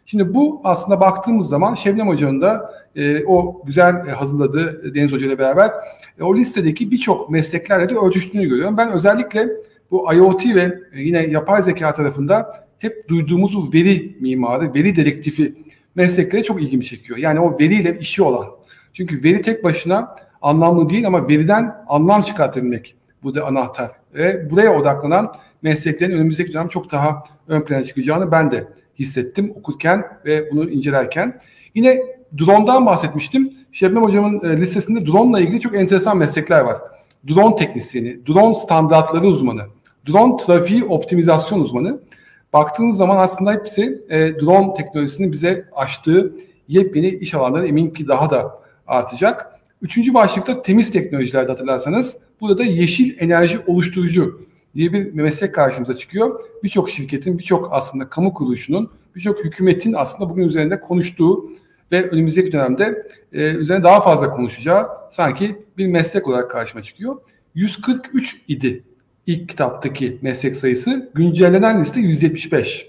[0.06, 5.28] Şimdi bu aslında baktığımız zaman Şebnem Hoca'nın da e, o güzel e, hazırladığı Deniz Hoca
[5.28, 5.72] ile beraber
[6.20, 8.78] e, o listedeki birçok mesleklerle de örtüştüğünü görüyorum.
[8.78, 9.50] Ben özellikle
[9.92, 15.56] bu IoT ve e, yine yapay zeka tarafında hep duyduğumuz bu veri mimarı, veri dedektifi
[15.96, 17.20] meslekleri çok ilgimi çekiyor.
[17.20, 18.48] Yani o veriyle işi olan.
[18.94, 23.92] Çünkü veri tek başına anlamlı değil ama veriden anlam çıkartabilmek bu da anahtar.
[24.14, 28.68] Ve buraya odaklanan mesleklerin önümüzdeki dönem çok daha ön plana çıkacağını ben de
[29.00, 31.40] hissettim okurken ve bunu incelerken.
[31.76, 32.02] Yine
[32.38, 33.54] drone'dan bahsetmiştim.
[33.72, 36.76] Şebnem Hocam'ın e, listesinde drone ile ilgili çok enteresan meslekler var.
[37.28, 39.62] Drone teknisyeni, drone standartları uzmanı,
[40.10, 42.00] drone trafiği optimizasyon uzmanı.
[42.56, 46.36] Baktığınız zaman aslında hepsi e, drone teknolojisinin bize açtığı
[46.68, 49.60] yepyeni iş alanları eminim ki daha da artacak.
[49.82, 54.42] Üçüncü başlıkta temiz teknolojilerde hatırlarsanız burada da yeşil enerji oluşturucu
[54.76, 56.42] diye bir meslek karşımıza çıkıyor.
[56.64, 61.50] Birçok şirketin, birçok aslında kamu kuruluşunun, birçok hükümetin aslında bugün üzerinde konuştuğu
[61.92, 67.18] ve önümüzdeki dönemde e, üzerine daha fazla konuşacağı sanki bir meslek olarak karşıma çıkıyor.
[67.56, 68.84] 143 idi
[69.28, 71.12] ilk kitaptaki meslek sayısı.
[71.14, 72.88] Güncellenen liste 175.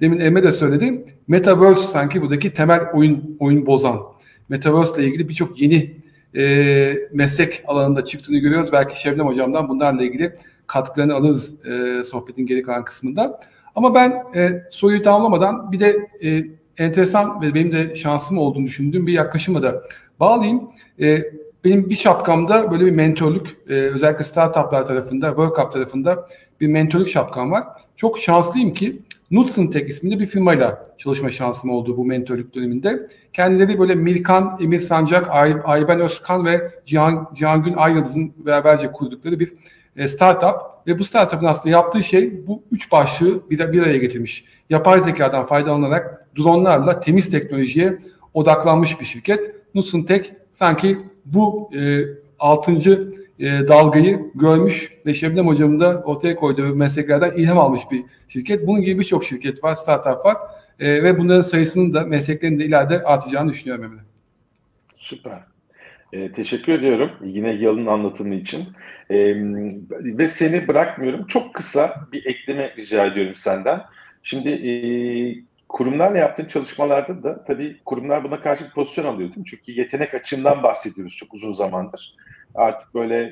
[0.00, 1.04] Demin Emre de söyledi.
[1.28, 4.00] Metaverse sanki buradaki temel oyun oyun bozan.
[4.48, 5.96] Metaverse ile ilgili birçok yeni
[6.36, 8.72] e, meslek alanında çıktığını görüyoruz.
[8.72, 10.36] Belki Şebnem Hocam'dan bunlarla ilgili
[10.66, 13.40] katkılarını alırız e, sohbetin geri kalan kısmında.
[13.74, 16.44] Ama ben e, soruyu tamamlamadan bir de e,
[16.78, 19.82] enteresan ve benim de şansım olduğunu düşündüğüm bir yaklaşımla da
[20.20, 20.62] bağlayayım.
[21.00, 21.22] E,
[21.66, 26.28] benim bir şapkamda böyle bir mentorluk, e, özellikle startuplar tarafında, World Cup tarafında
[26.60, 27.64] bir mentorluk şapkam var.
[27.96, 33.08] Çok şanslıyım ki Knudsen Tech isminde bir firmayla çalışma şansım oldu bu mentorluk döneminde.
[33.32, 39.52] Kendileri böyle Mirkan, Emir Sancak, Ay, Ayben Özkan ve Cihan, Cihangün Ayyıldız'ın beraberce kurdukları bir
[39.96, 44.44] e, startup ve bu startup'ın aslında yaptığı şey bu üç başlığı bir, bir araya getirmiş.
[44.70, 47.98] Yapay zekadan faydalanarak dronlarla temiz teknolojiye
[48.36, 49.54] odaklanmış bir şirket.
[49.72, 52.02] Knudsen Tech sanki bu e,
[52.38, 58.66] altıncı e, dalgayı görmüş ve Şebnem Hocam'ın da ortaya koyduğu mesleklerden ilham almış bir şirket.
[58.66, 60.36] Bunun gibi birçok şirket var, startup var
[60.80, 64.00] e, ve bunların sayısının da mesleklerinin de ileride artacağını düşünüyorum Emre.
[64.96, 65.38] Süper.
[66.12, 68.64] E, teşekkür ediyorum yine Yalın anlatımı için.
[69.10, 69.16] E,
[69.90, 71.26] ve seni bırakmıyorum.
[71.26, 73.82] Çok kısa bir ekleme rica ediyorum senden.
[74.22, 74.72] Şimdi e,
[75.76, 79.44] kurumlarla yaptığın çalışmalarda da tabii kurumlar buna karşı bir pozisyon alıyor değil mi?
[79.46, 82.16] Çünkü yetenek açığından bahsediyoruz çok uzun zamandır
[82.56, 83.26] artık böyle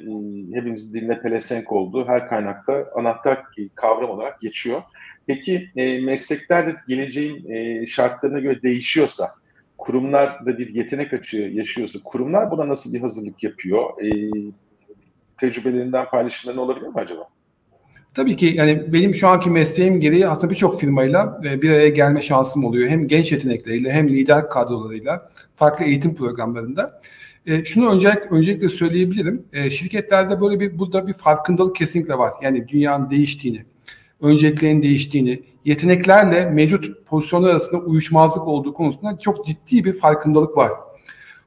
[0.54, 2.08] hepimizin diline pelesenk oldu.
[2.08, 3.42] Her kaynakta anahtar
[3.74, 4.82] kavram olarak geçiyor.
[5.26, 9.30] Peki e, meslekler geleceğin e, şartlarına göre değişiyorsa,
[9.78, 14.02] kurumlar da bir yetenek açığı yaşıyorsa, kurumlar buna nasıl bir hazırlık yapıyor?
[14.02, 14.30] E,
[15.40, 17.33] tecrübelerinden paylaşımların olabilir mi acaba?
[18.14, 22.22] Tabii ki yani benim şu anki mesleğim gereği aslında birçok firmayla e, bir araya gelme
[22.22, 22.88] şansım oluyor.
[22.88, 27.00] Hem genç yetenekleriyle hem lider kadrolarıyla farklı eğitim programlarında.
[27.46, 29.44] E, şunu öncelik, öncelikle söyleyebilirim.
[29.52, 32.32] E, şirketlerde böyle bir burada bir farkındalık kesinlikle var.
[32.42, 33.64] Yani dünyanın değiştiğini,
[34.20, 40.70] önceliklerin değiştiğini, yeteneklerle mevcut pozisyonlar arasında uyuşmazlık olduğu konusunda çok ciddi bir farkındalık var.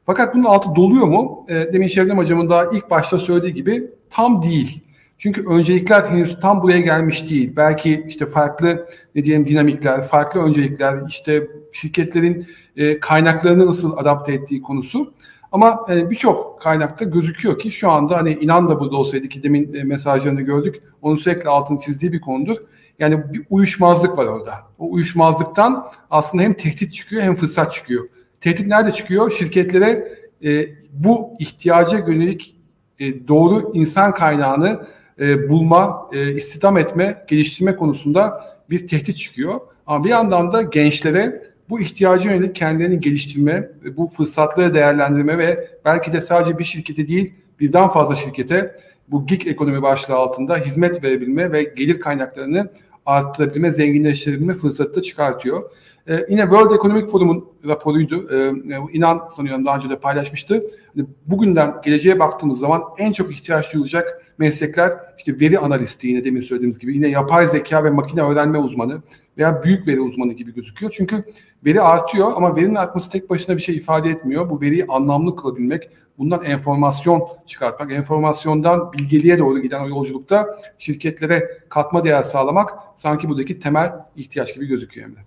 [0.05, 1.45] Fakat bunun altı doluyor mu?
[1.49, 4.86] E, demin Şebnem Hocam'ın daha ilk başta söylediği gibi tam değil.
[5.17, 7.53] Çünkü öncelikler henüz tam buraya gelmiş değil.
[7.55, 14.61] Belki işte farklı ne diyelim dinamikler, farklı öncelikler, işte şirketlerin e, kaynaklarını nasıl adapte ettiği
[14.61, 15.13] konusu.
[15.51, 19.73] Ama e, birçok kaynakta gözüküyor ki şu anda hani inan da burada olsaydı ki demin
[19.73, 20.83] e, mesajlarını gördük.
[21.01, 22.57] Onun sürekli altını çizdiği bir konudur.
[22.99, 24.53] Yani bir uyuşmazlık var orada.
[24.77, 28.09] O uyuşmazlıktan aslında hem tehdit çıkıyor hem fırsat çıkıyor.
[28.41, 29.31] Tehdit nerede çıkıyor?
[29.31, 32.55] Şirketlere e, bu ihtiyaca yönelik
[32.99, 34.87] e, doğru insan kaynağını
[35.19, 39.59] e, bulma, e, istihdam etme, geliştirme konusunda bir tehdit çıkıyor.
[39.87, 46.13] Ama bir yandan da gençlere bu ihtiyacı yönelik kendilerini geliştirme, bu fırsatları değerlendirme ve belki
[46.13, 48.75] de sadece bir şirkete değil birden fazla şirkete
[49.07, 52.69] bu gig ekonomi başlığı altında hizmet verebilme ve gelir kaynaklarını
[53.05, 55.71] arttırabilme, zenginleştirebilme fırsatı da çıkartıyor.
[56.07, 58.29] Ee, yine World Economic Forum'un raporuydu.
[58.31, 58.51] Ee,
[58.93, 60.67] inan sanıyorum daha önce de paylaşmıştı.
[60.95, 66.41] Hani bugünden geleceğe baktığımız zaman en çok ihtiyaç duyulacak meslekler işte veri analisti yine demin
[66.41, 69.01] söylediğimiz gibi yine yapay zeka ve makine öğrenme uzmanı
[69.37, 70.91] veya büyük veri uzmanı gibi gözüküyor.
[70.97, 71.23] Çünkü
[71.65, 74.49] veri artıyor ama verinin artması tek başına bir şey ifade etmiyor.
[74.49, 82.03] Bu veriyi anlamlı kılabilmek, bundan enformasyon çıkartmak, enformasyondan bilgeliğe doğru giden o yolculukta şirketlere katma
[82.03, 85.19] değer sağlamak sanki buradaki temel ihtiyaç gibi gözüküyor Emre.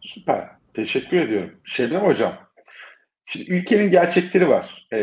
[0.00, 0.60] Süper.
[0.74, 1.50] Teşekkür ediyorum.
[1.64, 2.32] Şebnem Hocam,
[3.30, 4.86] şimdi ülkenin gerçekleri var.
[4.92, 4.98] Ee,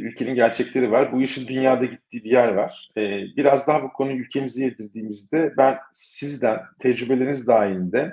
[0.00, 1.12] ülkenin gerçekleri var.
[1.12, 2.88] Bu işin dünyada gittiği bir yer var.
[2.96, 8.12] Ee, biraz daha bu konuyu ülkemize yedirdiğimizde ben sizden tecrübeleriniz dahilinde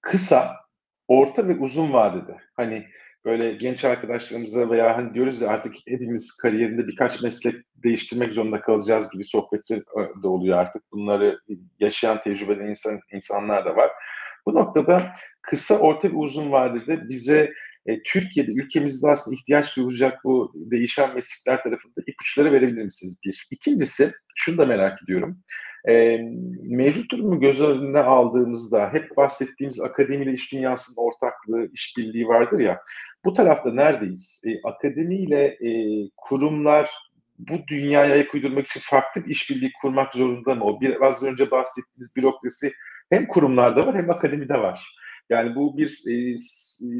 [0.00, 0.56] kısa,
[1.08, 2.86] orta ve uzun vadede hani
[3.24, 9.10] böyle genç arkadaşlarımıza veya hani diyoruz ya artık hepimiz kariyerinde birkaç meslek değiştirmek zorunda kalacağız
[9.10, 9.80] gibi sohbetler
[10.22, 10.82] de oluyor artık.
[10.92, 11.38] Bunları
[11.80, 13.90] yaşayan tecrübeli insan, insanlar da var.
[14.46, 17.52] Bu noktada kısa, orta ve uzun vadede bize
[17.86, 23.20] e, Türkiye'de, ülkemizde aslında ihtiyaç duyulacak bu değişen meslekler tarafında ipuçları verebilir misiniz?
[23.24, 23.48] Bir.
[23.50, 25.38] İkincisi, şunu da merak ediyorum.
[25.88, 26.18] E,
[26.62, 32.80] mevcut durumu göz önüne aldığımızda hep bahsettiğimiz akademiyle iş dünyasının ortaklığı, işbirliği vardır ya.
[33.24, 34.42] Bu tarafta neredeyiz?
[34.46, 35.70] E, akademiyle e,
[36.16, 36.90] kurumlar
[37.38, 40.64] bu dünyaya ayak uydurmak için farklı bir işbirliği kurmak zorunda mı?
[40.64, 42.72] O biraz önce bahsettiğiniz bürokrasi
[43.10, 44.96] hem kurumlarda var hem akademide var.
[45.30, 46.90] Yani bu bir e, e,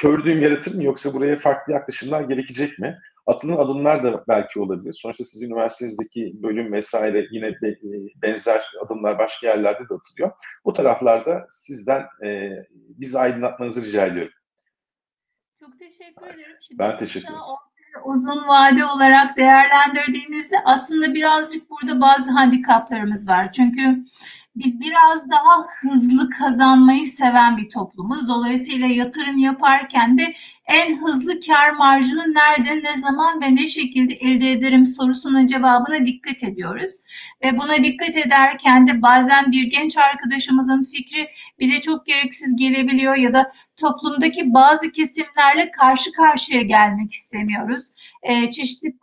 [0.00, 2.98] kör düğüm yaratır mı yoksa buraya farklı yaklaşımlar gerekecek mi?
[3.26, 4.92] Atılan adımlar da belki olabilir.
[5.02, 7.88] Sonuçta sizin üniversitenizdeki bölüm vesaire yine be, e,
[8.22, 10.30] benzer adımlar başka yerlerde de atılıyor.
[10.64, 14.32] Bu taraflarda sizden e, bizi aydınlatmanızı rica ediyorum.
[15.60, 16.56] Çok teşekkür ederim.
[16.60, 17.40] Şimdi ben teşekkür ederim
[18.04, 23.52] uzun vade olarak değerlendirdiğimizde aslında birazcık burada bazı handikaplarımız var.
[23.52, 24.04] Çünkü
[24.56, 28.28] biz biraz daha hızlı kazanmayı seven bir toplumuz.
[28.28, 30.34] Dolayısıyla yatırım yaparken de
[30.66, 36.44] en hızlı kar marjını nerede, ne zaman ve ne şekilde elde ederim sorusunun cevabına dikkat
[36.44, 36.90] ediyoruz.
[37.44, 41.28] Ve buna dikkat ederken de bazen bir genç arkadaşımızın fikri
[41.60, 47.88] bize çok gereksiz gelebiliyor ya da toplumdaki bazı kesimlerle karşı karşıya gelmek istemiyoruz.
[48.50, 48.96] Çeşitli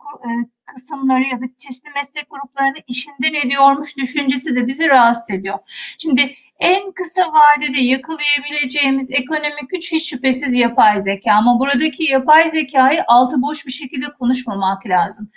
[0.74, 5.58] kısımları ya da çeşitli meslek gruplarını işinden ediyormuş düşüncesi de bizi rahatsız ediyor.
[5.98, 13.04] Şimdi en kısa vadede yakalayabileceğimiz ekonomik güç hiç şüphesiz yapay zeka ama buradaki yapay zekayı
[13.06, 15.30] altı boş bir şekilde konuşmamak lazım.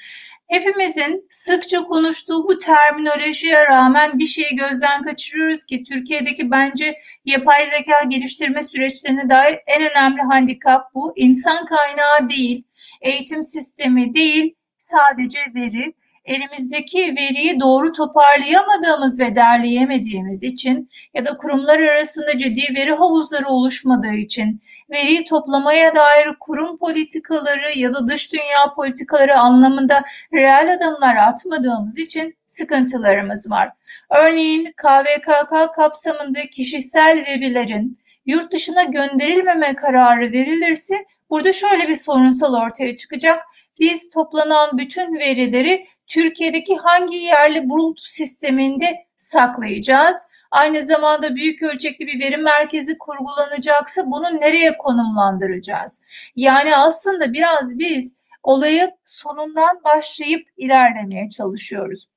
[0.47, 8.04] Hepimizin sıkça konuştuğu bu terminolojiye rağmen bir şeyi gözden kaçırıyoruz ki Türkiye'deki bence yapay zeka
[8.08, 11.13] geliştirme süreçlerine dair en önemli handikap bu.
[11.15, 12.63] İnsan kaynağı değil,
[13.02, 14.56] eğitim sistemi değil,
[14.88, 15.93] sadece veri.
[16.26, 24.13] Elimizdeki veriyi doğru toparlayamadığımız ve derleyemediğimiz için ya da kurumlar arasında ciddi veri havuzları oluşmadığı
[24.13, 32.00] için veriyi toplamaya dair kurum politikaları ya da dış dünya politikaları anlamında reel adımlar atmadığımız
[32.00, 33.69] için sıkıntılarımız var.
[34.10, 42.95] Örneğin KVKK kapsamında kişisel verilerin yurt dışına gönderilmeme kararı verilirse burada şöyle bir sorunsal ortaya
[42.95, 43.39] çıkacak
[43.80, 50.28] biz toplanan bütün verileri Türkiye'deki hangi yerli bulut sisteminde saklayacağız?
[50.52, 56.04] Aynı zamanda büyük ölçekli bir veri merkezi kurgulanacaksa bunu nereye konumlandıracağız?
[56.36, 62.08] Yani aslında biraz biz olayı sonundan başlayıp ilerlemeye çalışıyoruz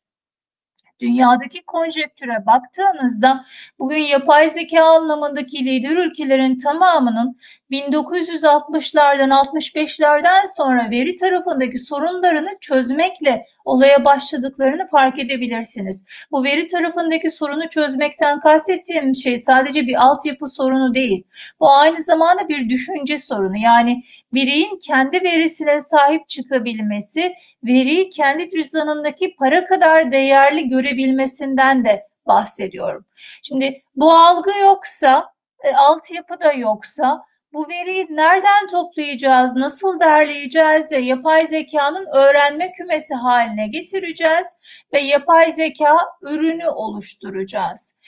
[1.01, 3.45] dünyadaki konjektüre baktığınızda
[3.79, 7.37] bugün yapay zeka anlamındaki lider ülkelerin tamamının
[7.71, 16.07] 1960'lardan 65'lerden sonra veri tarafındaki sorunlarını çözmekle olaya başladıklarını fark edebilirsiniz.
[16.31, 21.25] Bu veri tarafındaki sorunu çözmekten kastettiğim şey sadece bir altyapı sorunu değil.
[21.61, 23.57] Bu aynı zamanda bir düşünce sorunu.
[23.57, 24.03] Yani
[24.35, 33.05] bireyin kendi verisine sahip çıkabilmesi, veriyi kendi cüzdanındaki para kadar değerli görebilmesinden de bahsediyorum.
[33.43, 35.33] Şimdi bu algı yoksa,
[35.65, 43.15] e, altyapı da yoksa bu veriyi nereden toplayacağız, nasıl derleyeceğiz de yapay zekanın öğrenme kümesi
[43.15, 44.47] haline getireceğiz
[44.95, 48.01] ve yapay zeka ürünü oluşturacağız.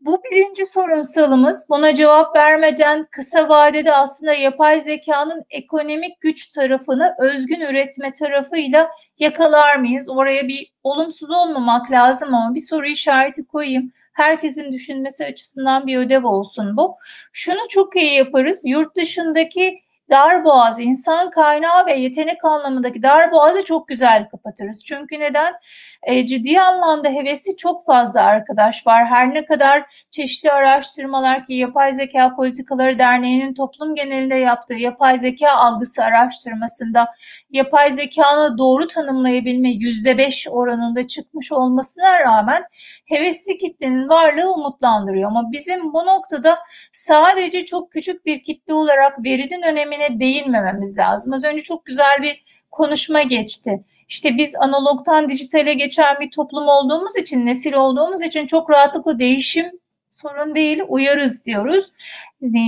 [0.00, 1.66] Bu birinci sorunsalımız.
[1.70, 9.76] Buna cevap vermeden kısa vadede aslında yapay zekanın ekonomik güç tarafını özgün üretme tarafıyla yakalar
[9.76, 10.10] mıyız?
[10.10, 16.24] Oraya bir olumsuz olmamak lazım ama bir soru işareti koyayım herkesin düşünmesi açısından bir ödev
[16.24, 16.96] olsun bu.
[17.32, 18.62] Şunu çok iyi yaparız.
[18.66, 24.84] Yurt dışındaki dar boğaz, insan kaynağı ve yetenek anlamındaki dar boğazı çok güzel kapatırız.
[24.84, 25.54] Çünkü neden?
[26.02, 29.06] E, ciddi anlamda hevesi çok fazla arkadaş var.
[29.06, 35.50] Her ne kadar çeşitli araştırmalar ki Yapay Zeka Politikaları Derneği'nin toplum genelinde yaptığı yapay zeka
[35.50, 37.08] algısı araştırmasında
[37.50, 42.64] yapay zekanı doğru tanımlayabilme yüzde beş oranında çıkmış olmasına rağmen
[43.12, 45.30] hevesli kitlenin varlığı umutlandırıyor.
[45.30, 46.58] Ama bizim bu noktada
[46.92, 51.32] sadece çok küçük bir kitle olarak verinin önemine değinmememiz lazım.
[51.32, 53.84] Az önce çok güzel bir konuşma geçti.
[54.08, 59.70] İşte biz analogtan dijitale geçen bir toplum olduğumuz için, nesil olduğumuz için çok rahatlıkla değişim
[60.10, 61.92] sorun değil, uyarız diyoruz.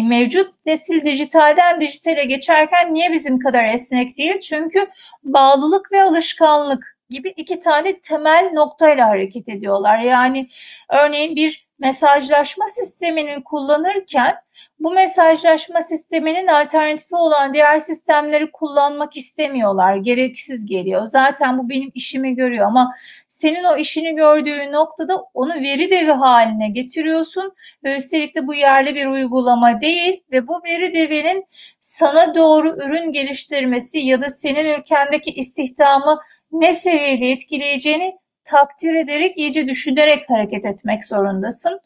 [0.05, 4.41] Mevcut nesil dijitalden dijitale geçerken niye bizim kadar esnek değil?
[4.41, 4.87] Çünkü
[5.25, 9.99] bağlılık ve alışkanlık gibi iki tane temel noktayla hareket ediyorlar.
[9.99, 10.49] Yani
[10.89, 14.35] örneğin bir mesajlaşma sistemini kullanırken
[14.79, 19.97] bu mesajlaşma sisteminin alternatifi olan diğer sistemleri kullanmak istemiyorlar.
[19.97, 21.05] Gereksiz geliyor.
[21.05, 22.95] Zaten bu benim işimi görüyor ama
[23.29, 27.53] senin o işini gördüğü noktada onu veri devi haline getiriyorsun
[27.85, 31.47] ve üstelik de bu yerli bir uygulama değil ve bu veri devinin
[31.81, 36.21] sana doğru ürün geliştirmesi ya da senin ülkendeki istihdamı
[36.55, 41.81] ne seviyede etkileyeceğini takdir ederek, iyice düşünerek hareket etmek zorundasın.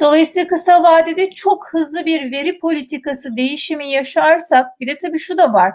[0.00, 5.52] Dolayısıyla kısa vadede çok hızlı bir veri politikası değişimi yaşarsak, bir de tabii şu da
[5.52, 5.72] var,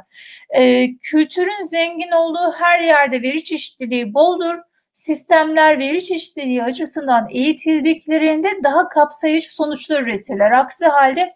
[0.50, 4.56] e, kültürün zengin olduğu her yerde veri çeşitliliği boldur.
[4.94, 10.52] Sistemler veri çeşitliliği açısından eğitildiklerinde daha kapsayıcı sonuçlar üretirler.
[10.52, 11.36] Aksi halde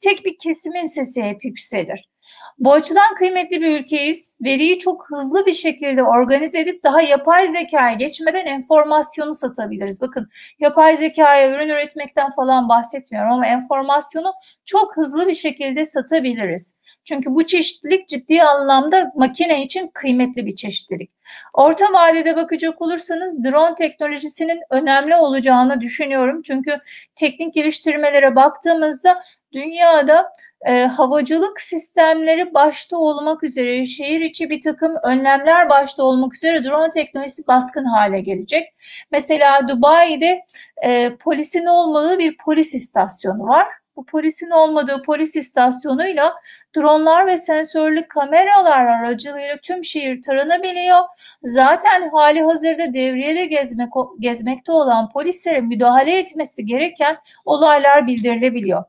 [0.00, 2.11] tek bir kesimin sesi hep yükselir.
[2.58, 4.38] Bu açıdan kıymetli bir ülkeyiz.
[4.44, 10.00] Veriyi çok hızlı bir şekilde organize edip daha yapay zekaya geçmeden enformasyonu satabiliriz.
[10.00, 10.28] Bakın
[10.60, 14.32] yapay zekaya ürün üretmekten falan bahsetmiyorum ama enformasyonu
[14.64, 16.81] çok hızlı bir şekilde satabiliriz.
[17.04, 21.10] Çünkü bu çeşitlilik ciddi anlamda makine için kıymetli bir çeşitlilik.
[21.54, 26.42] Orta vadede bakacak olursanız drone teknolojisinin önemli olacağını düşünüyorum.
[26.42, 26.78] Çünkü
[27.14, 29.22] teknik geliştirmelere baktığımızda
[29.52, 30.32] dünyada
[30.66, 36.90] e, havacılık sistemleri başta olmak üzere şehir içi bir takım önlemler başta olmak üzere drone
[36.90, 38.74] teknolojisi baskın hale gelecek.
[39.10, 40.44] Mesela Dubai'de
[40.84, 43.81] e, polisin olmadığı bir polis istasyonu var.
[43.96, 46.34] Bu polisin olmadığı polis istasyonuyla
[46.76, 50.98] dronlar ve sensörlü kameralar aracılığıyla tüm şehir taranabiliyor.
[51.42, 58.84] Zaten hali hazırda devriyede gezmek, gezmekte olan polislerin müdahale etmesi gereken olaylar bildirilebiliyor.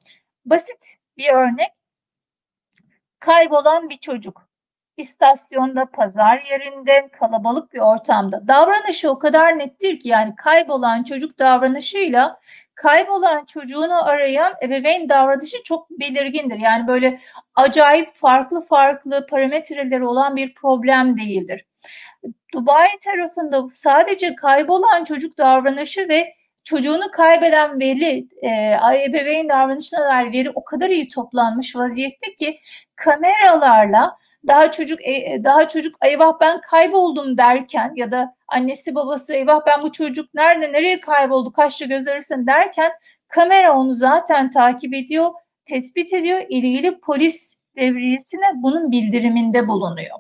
[0.45, 1.70] Basit bir örnek.
[3.20, 4.53] Kaybolan bir çocuk.
[4.98, 8.48] İstasyonda, pazar yerinde, kalabalık bir ortamda.
[8.48, 12.39] Davranışı o kadar nettir ki yani kaybolan çocuk davranışıyla
[12.76, 16.60] kaybolan çocuğunu arayan ebeveyn davranışı çok belirgindir.
[16.60, 17.20] Yani böyle
[17.56, 21.66] acayip farklı farklı parametreleri olan bir problem değildir.
[22.54, 26.34] Dubai tarafında sadece kaybolan çocuk davranışı ve
[26.64, 28.50] çocuğunu kaybeden veli, e,
[29.06, 32.60] ebeveyn davranışına dair veri o kadar iyi toplanmış vaziyette ki
[32.96, 34.18] kameralarla
[34.48, 39.82] daha çocuk e, daha çocuk eyvah ben kayboldum derken ya da annesi babası eyvah ben
[39.82, 42.91] bu çocuk nerede nereye kayboldu kaçta göz arasın derken
[43.28, 45.32] kamera onu zaten takip ediyor,
[45.66, 46.41] tespit ediyor.
[46.50, 50.20] ilgili polis devriyesine bunun bildiriminde bulunuyor.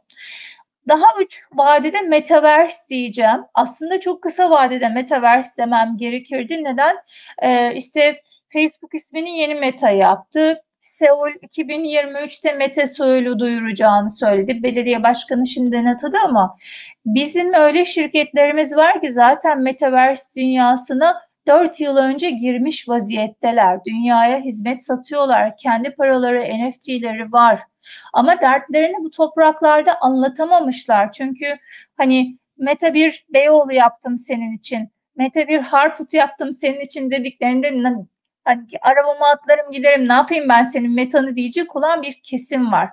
[0.87, 3.39] Daha üç vadede metaverse diyeceğim.
[3.53, 6.63] Aslında çok kısa vadede metaverse demem gerekirdi.
[6.63, 6.97] Neden?
[7.41, 8.19] Ee, işte
[8.53, 10.63] Facebook ismini yeni meta yaptı.
[10.83, 14.63] Seul 2023'te Meta Seul'u duyuracağını söyledi.
[14.63, 16.57] Belediye başkanı şimdiden atadı ama
[17.05, 23.79] bizim öyle şirketlerimiz var ki zaten Metaverse dünyasına 4 yıl önce girmiş vaziyetteler.
[23.85, 25.57] Dünyaya hizmet satıyorlar.
[25.57, 27.59] Kendi paraları, NFT'leri var.
[28.13, 31.11] Ama dertlerini bu topraklarda anlatamamışlar.
[31.11, 31.45] Çünkü
[31.97, 34.89] hani Meta bir Beyoğlu yaptım senin için.
[35.15, 37.83] Meta bir Harput yaptım senin için dediklerinde
[38.45, 42.89] hani arabamı atlarım giderim ne yapayım ben senin metanı diyecek olan bir kesim var.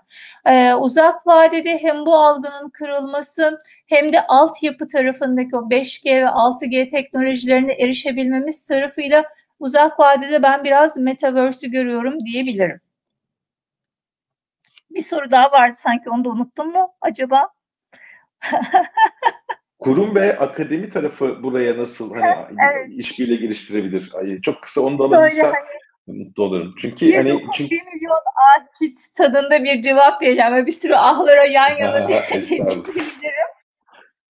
[0.46, 6.90] Ee, uzak vadede hem bu algının kırılması hem de altyapı tarafındaki o 5G ve 6G
[6.90, 9.24] teknolojilerine erişebilmemiz tarafıyla
[9.60, 12.80] uzak vadede ben biraz metaverse'ü görüyorum diyebilirim.
[14.90, 17.48] Bir soru daha vardı sanki onu da unuttum mu acaba?
[19.80, 22.88] Kurum ve akademi tarafı buraya nasıl hani evet.
[22.90, 24.12] işbirliği geliştirebilir?
[24.42, 26.74] Çok kısa onu da alabilirsen hani, mutlu olurum.
[26.78, 27.70] Çünkü bir hani çünkü...
[27.70, 32.84] bir milyon ahit tadında bir cevap vereceğim ve bir sürü ahlara yan yana diyebilirim.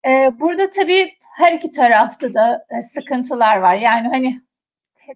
[0.07, 3.77] Ee, burada tabii her iki tarafta da e, sıkıntılar var.
[3.77, 4.41] Yani hani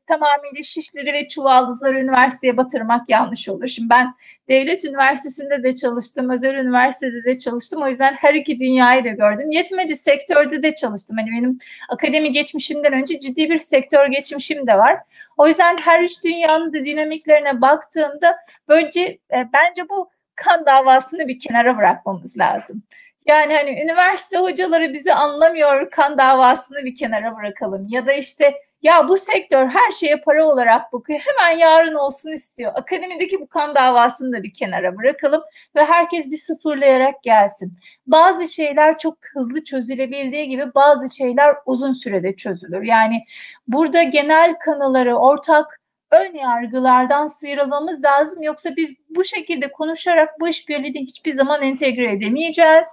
[0.07, 3.67] tamamıyla Şişleri ve Çuvaldızları üniversiteye batırmak yanlış olur.
[3.67, 4.15] Şimdi ben
[4.49, 7.83] devlet üniversitesinde de çalıştım, özel üniversitede de çalıştım.
[7.83, 9.51] O yüzden her iki dünyayı da gördüm.
[9.51, 11.17] Yetmedi sektörde de çalıştım.
[11.21, 14.99] Hani benim akademi geçmişimden önce ciddi bir sektör geçmişim de var.
[15.37, 18.37] O yüzden her üç dünyanın da dinamiklerine baktığımda
[18.69, 22.83] böylece e, bence bu kan davasını bir kenara bırakmamız lazım.
[23.27, 27.87] Yani hani üniversite hocaları bizi anlamıyor kan davasını bir kenara bırakalım.
[27.89, 28.55] Ya da işte
[28.85, 31.21] ya bu sektör her şeye para olarak bakıyor.
[31.21, 32.73] Hemen yarın olsun istiyor.
[32.75, 35.43] Akademideki bu kan davasını da bir kenara bırakalım
[35.77, 37.73] ve herkes bir sıfırlayarak gelsin.
[38.07, 42.83] Bazı şeyler çok hızlı çözülebildiği gibi bazı şeyler uzun sürede çözülür.
[42.83, 43.25] Yani
[43.69, 45.81] burada genel kanıları, ortak
[46.11, 48.43] ön yargılardan sıyrılmamız lazım.
[48.43, 52.87] Yoksa biz bu şekilde konuşarak bu işbirliğini hiçbir zaman entegre edemeyeceğiz.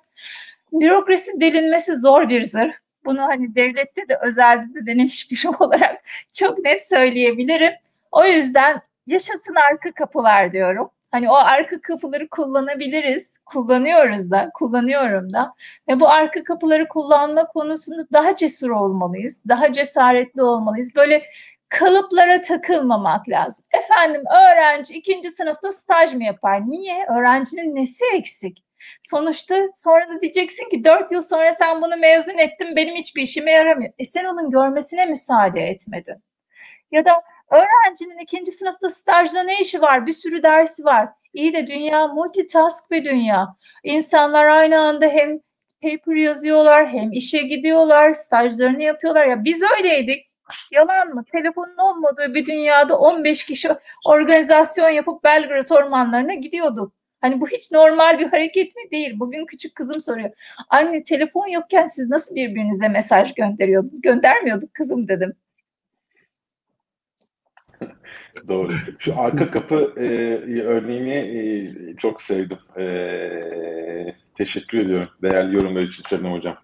[0.72, 2.81] Bürokrasi delinmesi zor bir zırh.
[3.06, 7.74] Bunu hani devlette de özelde de denemiş bir şey olarak çok net söyleyebilirim.
[8.12, 10.89] O yüzden yaşasın arka kapılar diyorum.
[11.12, 13.38] Hani o arka kapıları kullanabiliriz.
[13.45, 15.54] Kullanıyoruz da, kullanıyorum da.
[15.88, 19.43] Ve bu arka kapıları kullanma konusunda daha cesur olmalıyız.
[19.47, 20.95] Daha cesaretli olmalıyız.
[20.95, 21.26] Böyle
[21.70, 23.66] kalıplara takılmamak lazım.
[23.84, 26.70] Efendim öğrenci ikinci sınıfta staj mı yapar?
[26.70, 27.06] Niye?
[27.06, 28.64] Öğrencinin nesi eksik?
[29.02, 33.52] Sonuçta sonra da diyeceksin ki dört yıl sonra sen bunu mezun ettin benim hiçbir işime
[33.52, 33.94] yaramıyor.
[34.00, 36.24] E sen onun görmesine müsaade etmedin.
[36.92, 40.08] Ya da öğrencinin ikinci sınıfta stajda ne işi var?
[40.08, 41.10] Bir sürü dersi var.
[41.34, 43.48] İyi de dünya multitask bir dünya.
[43.84, 45.40] İnsanlar aynı anda hem
[45.82, 49.28] paper yazıyorlar hem işe gidiyorlar, stajlarını yapıyorlar.
[49.28, 50.26] Ya biz öyleydik.
[50.72, 51.24] Yalan mı?
[51.32, 53.70] Telefonun olmadığı bir dünyada 15 kişi
[54.06, 56.94] organizasyon yapıp Belgrad ormanlarına gidiyorduk.
[57.22, 59.19] Hani bu hiç normal bir hareket mi değil?
[59.19, 60.30] Bugün küçük kızım soruyor.
[60.69, 64.01] Anne telefon yokken siz nasıl birbirinize mesaj gönderiyordunuz?
[64.01, 65.34] Göndermiyorduk kızım dedim.
[68.47, 68.72] Doğru.
[69.01, 70.01] Şu arka kapı e,
[70.61, 72.59] örneğini e, çok sevdim.
[72.78, 72.86] E,
[74.36, 76.57] teşekkür ediyorum değerli yorumlar için Şebnem Hocam.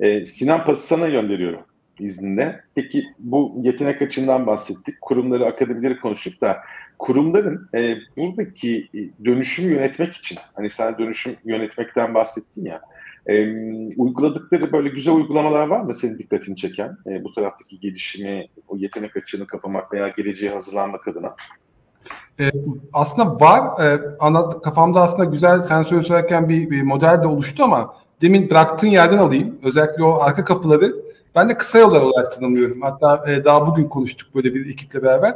[0.00, 1.64] E, Sinan Pas'ı sana gönderiyorum
[1.98, 2.60] izninde.
[2.74, 5.00] Peki bu yetenek açığından bahsettik.
[5.00, 6.56] Kurumları, akademileri konuştuk da
[6.98, 8.88] kurumların e, buradaki
[9.24, 12.80] dönüşümü yönetmek için, hani sen dönüşüm yönetmekten bahsettin ya,
[13.26, 13.52] e,
[13.96, 16.96] uyguladıkları böyle güzel uygulamalar var mı senin dikkatini çeken?
[17.06, 21.36] E, bu taraftaki gelişimi, o yetenek açığını kapamak veya geleceğe hazırlanmak adına?
[22.40, 22.50] E,
[22.92, 23.84] aslında var.
[23.84, 28.88] E, anlat, kafamda aslında güzel sen söylerken bir, bir model de oluştu ama demin bıraktığın
[28.88, 29.58] yerden alayım.
[29.62, 30.94] Özellikle o arka kapıları
[31.34, 32.82] ben de kısa yollar olarak tanımlıyorum.
[32.82, 35.34] Hatta e, daha bugün konuştuk böyle bir ekiple beraber.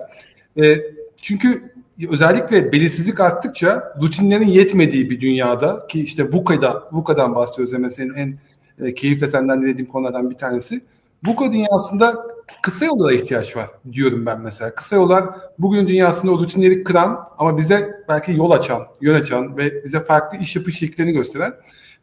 [0.62, 0.76] E,
[1.22, 1.72] çünkü
[2.11, 8.38] özellikle belirsizlik arttıkça rutinlerin yetmediği bir dünyada ki işte VUCA'da, VUCA'dan bahsediyoruz hemen senin en
[8.86, 10.80] e, keyifle senden dinlediğim konulardan bir tanesi.
[11.26, 12.26] VUCA dünyasında
[12.62, 14.74] kısa yollara ihtiyaç var diyorum ben mesela.
[14.74, 15.24] Kısa yollar
[15.59, 20.38] bugün dünyasında o rutinleri kıran ama bize belki yol açan, yön açan ve bize farklı
[20.38, 21.55] iş yapış şekillerini gösteren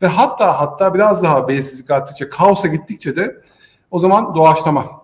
[0.01, 3.41] ve hatta hatta biraz daha belirsizlik arttıkça, kaosa gittikçe de
[3.93, 5.03] o zaman doğaçlama.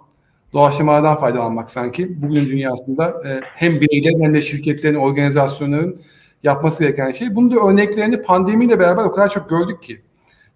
[0.54, 2.22] Doğaçlamalardan faydalanmak sanki.
[2.22, 6.02] Bugün dünyasında e, hem bireylerin hem de şirketlerin, organizasyonların
[6.44, 7.36] yapması gereken şey.
[7.36, 10.02] Bunun da örneklerini pandemiyle beraber o kadar çok gördük ki.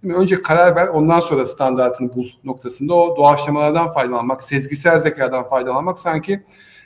[0.03, 6.43] Önce karar ver, ondan sonra standartını bul noktasında o doğaçlamalardan faydalanmak, sezgisel zekadan faydalanmak sanki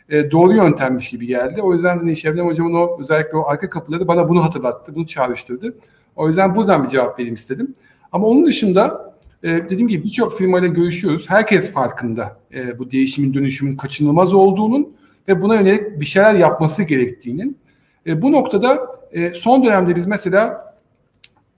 [0.10, 1.62] e, doğru yöntemmiş gibi geldi.
[1.62, 5.06] O yüzden de hani Şebnem Hocam'ın o özellikle o arka kapıları bana bunu hatırlattı, bunu
[5.06, 5.78] çağrıştırdı.
[6.16, 7.74] O yüzden buradan bir cevap vereyim istedim.
[8.12, 9.07] Ama onun dışında
[9.44, 11.30] e, dediğim gibi birçok firmayla görüşüyoruz.
[11.30, 14.96] Herkes farkında e, bu değişimin dönüşümün kaçınılmaz olduğunun
[15.28, 17.58] ve buna yönelik bir şeyler yapması gerektiğinin.
[18.06, 20.74] E, bu noktada e, son dönemde biz mesela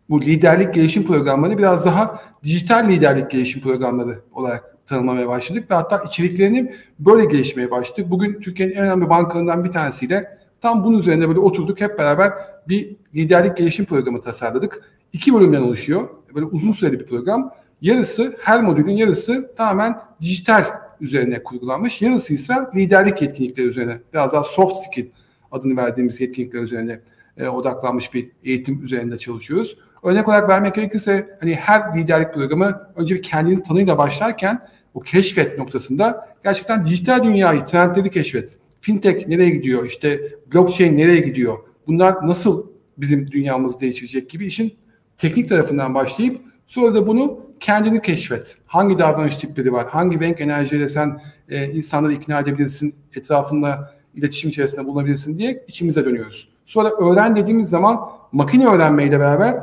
[0.10, 6.02] bu liderlik gelişim programları biraz daha dijital liderlik gelişim programları olarak tanımlamaya başladık ve hatta
[6.08, 8.06] içeriklerini böyle gelişmeye başladık.
[8.10, 12.32] Bugün Türkiye'nin en önemli bankalarından bir tanesiyle tam bunun üzerine böyle oturduk hep beraber
[12.68, 14.82] bir liderlik gelişim programı tasarladık.
[15.14, 16.10] İki bölümden oluşuyor.
[16.36, 17.52] Böyle uzun süreli bir program.
[17.82, 20.66] Yarısı, her modülün yarısı tamamen dijital
[21.02, 22.02] üzerine kurgulanmış.
[22.02, 25.06] Yarısı ise liderlik yetkinlikleri üzerine, biraz daha soft skill
[25.52, 27.00] adını verdiğimiz yetkinlikler üzerine
[27.38, 29.78] e, odaklanmış bir eğitim üzerinde çalışıyoruz.
[30.04, 35.58] Örnek olarak vermek gerekirse hani her liderlik programı önce bir kendini tanıyla başlarken o keşfet
[35.58, 38.58] noktasında gerçekten dijital dünyayı, trendleri keşfet.
[38.82, 39.86] Fintech nereye gidiyor?
[39.86, 40.20] İşte
[40.54, 41.58] blockchain nereye gidiyor?
[41.88, 42.68] Bunlar nasıl
[42.98, 44.74] bizim dünyamızı değiştirecek gibi işin
[45.18, 48.58] teknik tarafından başlayıp sonra da bunu kendini keşfet.
[48.66, 49.88] Hangi davranış tipleri var?
[49.90, 52.96] Hangi renk enerjiyle sen e, insanları ikna edebilirsin?
[53.16, 56.50] Etrafında iletişim içerisinde bulunabilirsin diye içimize dönüyoruz.
[56.66, 58.00] Sonra öğren dediğimiz zaman
[58.32, 59.56] makine öğrenmeyle beraber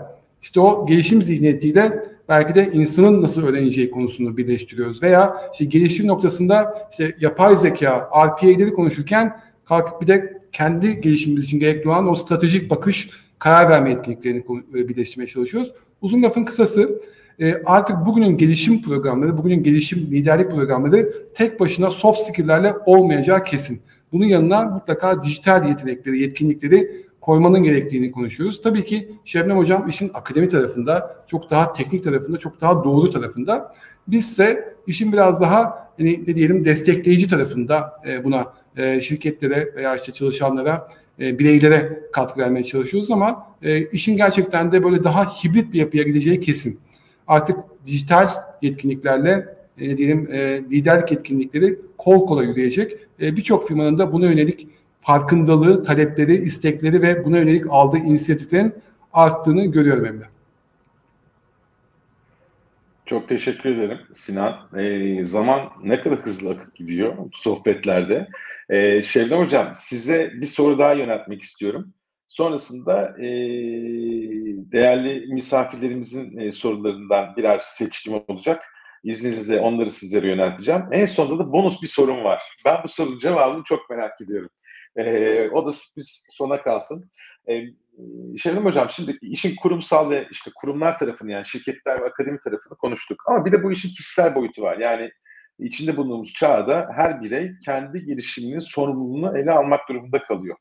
[0.43, 5.03] işte o gelişim zihniyetiyle belki de insanın nasıl öğreneceği konusunu birleştiriyoruz.
[5.03, 11.61] Veya işte gelişim noktasında işte yapay zeka, RPA'leri konuşurken kalkıp bir de kendi gelişimimiz için
[11.61, 14.45] gerekli olan o stratejik bakış, karar verme etkinliklerini
[14.75, 15.73] e, birleştirmeye çalışıyoruz.
[16.01, 17.01] Uzun lafın kısası
[17.41, 23.81] e, artık bugünün gelişim programları, bugünün gelişim liderlik programları tek başına soft skill'lerle olmayacağı kesin.
[24.13, 28.63] Bunun yanına mutlaka dijital yetenekleri, yetkinlikleri koymanın gerektiğini konuşuyoruz.
[28.63, 33.75] Tabii ki Şebnem Hocam işin akademi tarafında, çok daha teknik tarafında, çok daha doğru tarafında.
[34.09, 40.13] Bizse işin biraz daha hani ne diyelim destekleyici tarafında e, buna e, şirketlere veya işte
[40.13, 40.89] çalışanlara,
[41.21, 46.03] e, bireylere katkı vermeye çalışıyoruz ama e, işin gerçekten de böyle daha hibrit bir yapıya
[46.03, 46.81] gideceği kesin
[47.27, 48.29] artık dijital
[48.63, 52.93] yetkinliklerle e, diyelim e, liderlik etkinlikleri kol kola yürüyecek.
[53.21, 54.69] E, Birçok firmanın da buna yönelik
[55.01, 58.75] farkındalığı, talepleri, istekleri ve buna yönelik aldığı inisiyatiflerin
[59.13, 60.25] arttığını görüyorum Emre.
[63.07, 64.57] Çok teşekkür ederim Sinan.
[64.77, 68.29] E, zaman ne kadar hızlı akıp gidiyor bu sohbetlerde.
[68.69, 71.93] E, Şevdem Hocam size bir soru daha yöneltmek istiyorum.
[72.29, 73.27] Sonrasında e,
[74.73, 78.65] değerli misafirlerimizin e, sorularından birer seçkim olacak.
[79.05, 80.83] İzninizle onları sizlere yönelteceğim.
[80.93, 82.43] En sonunda da bonus bir sorum var.
[82.65, 84.51] Ben bu sorunun cevabını çok merak ediyorum.
[84.97, 87.11] E, o da sürpriz sona kalsın.
[87.49, 87.63] E,
[88.39, 93.23] Şevim Hocam şimdi işin kurumsal ve işte kurumlar tarafını yani şirketler ve akademi tarafını konuştuk.
[93.27, 94.79] Ama bir de bu işin kişisel boyutu var.
[94.79, 95.11] Yani
[95.59, 100.57] içinde bulunduğumuz çağda her birey kendi gelişiminin sorumluluğunu ele almak durumunda kalıyor.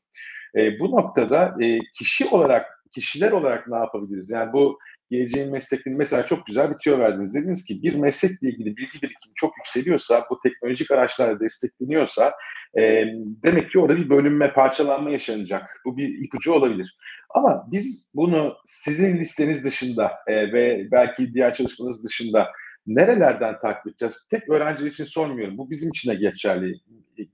[0.56, 4.30] E, bu noktada e, kişi olarak, kişiler olarak ne yapabiliriz?
[4.30, 4.78] Yani bu
[5.10, 7.34] geleceğin mesleklerini mesela çok güzel bir tüyo verdiniz.
[7.34, 12.32] Dediniz ki bir meslekle ilgili bilgi birikimi çok yükseliyorsa, bu teknolojik araçlarla destekleniyorsa
[12.78, 13.04] e,
[13.44, 15.80] demek ki orada bir bölünme, parçalanma yaşanacak.
[15.84, 16.96] Bu bir ipucu olabilir.
[17.30, 22.50] Ama biz bunu sizin listeniz dışında e, ve belki diğer çalışmanız dışında
[22.86, 24.26] nerelerden takip edeceğiz?
[24.30, 25.58] Tek öğrenci için sormuyorum.
[25.58, 26.74] Bu bizim için de geçerli.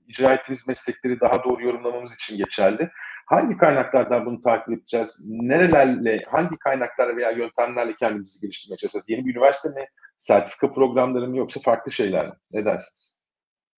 [0.07, 2.89] İcra ettiğimiz meslekleri daha doğru yorumlamamız için geçerli.
[3.25, 5.25] Hangi kaynaklardan bunu takip edeceğiz?
[5.29, 9.05] Nerelerle, hangi kaynaklar veya yöntemlerle kendimizi geliştirmeye çalışacağız?
[9.09, 12.33] Yeni bir üniversite mi, sertifika programları mı yoksa farklı şeyler mi?
[12.53, 13.19] Ne dersiniz?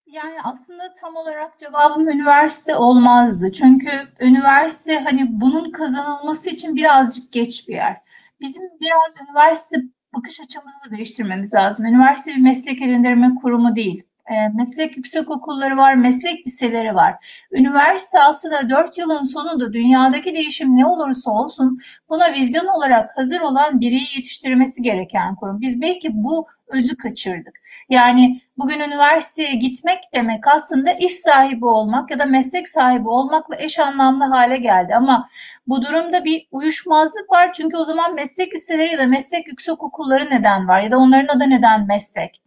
[0.05, 3.51] Yani aslında tam olarak cevabım üniversite olmazdı.
[3.51, 3.89] Çünkü
[4.19, 7.97] üniversite hani bunun kazanılması için birazcık geç bir yer.
[8.41, 9.77] Bizim biraz üniversite
[10.15, 11.85] bakış açımızı da değiştirmemiz lazım.
[11.85, 14.03] Üniversite bir meslek edindirme kurumu değil.
[14.31, 17.45] E, meslek yüksek okulları var, meslek liseleri var.
[17.51, 23.81] Üniversite aslında dört yılın sonunda dünyadaki değişim ne olursa olsun buna vizyon olarak hazır olan
[23.81, 25.61] bireyi yetiştirmesi gereken kurum.
[25.61, 27.53] Biz belki bu özü kaçırdık.
[27.89, 33.79] Yani bugün üniversiteye gitmek demek aslında iş sahibi olmak ya da meslek sahibi olmakla eş
[33.79, 34.95] anlamlı hale geldi.
[34.95, 35.27] Ama
[35.67, 37.53] bu durumda bir uyuşmazlık var.
[37.53, 41.37] Çünkü o zaman meslek liseleri ya da meslek yüksek okulları neden var ya da onların
[41.37, 42.41] adı neden meslek?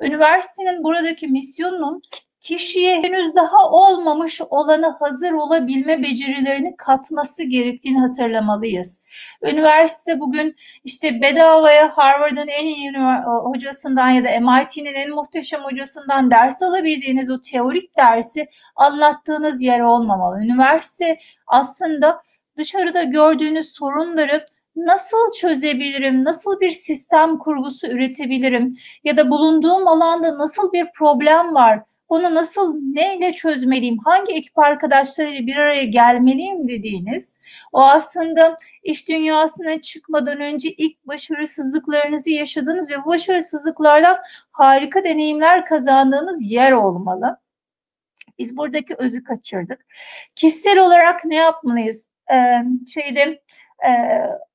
[0.00, 2.02] Üniversitenin buradaki misyonunun
[2.40, 9.06] kişiye henüz daha olmamış olanı hazır olabilme becerilerini katması gerektiğini hatırlamalıyız.
[9.42, 12.92] Üniversite bugün işte bedavaya Harvard'ın en iyi
[13.24, 20.40] hocasından ya da MIT'nin en muhteşem hocasından ders alabildiğiniz o teorik dersi anlattığınız yer olmamalı.
[20.40, 22.22] Üniversite aslında
[22.56, 24.46] dışarıda gördüğünüz sorunları
[24.76, 28.72] nasıl çözebilirim, nasıl bir sistem kurgusu üretebilirim
[29.04, 35.46] ya da bulunduğum alanda nasıl bir problem var, bunu nasıl neyle çözmeliyim, hangi ekip arkadaşlarıyla
[35.46, 37.34] bir araya gelmeliyim dediğiniz
[37.72, 44.18] o aslında iş dünyasına çıkmadan önce ilk başarısızlıklarınızı yaşadığınız ve bu başarısızlıklardan
[44.52, 47.38] harika deneyimler kazandığınız yer olmalı.
[48.38, 49.86] Biz buradaki özü kaçırdık.
[50.34, 52.06] Kişisel olarak ne yapmalıyız?
[52.32, 52.58] Ee,
[52.94, 53.42] şeyde
[53.84, 53.90] e,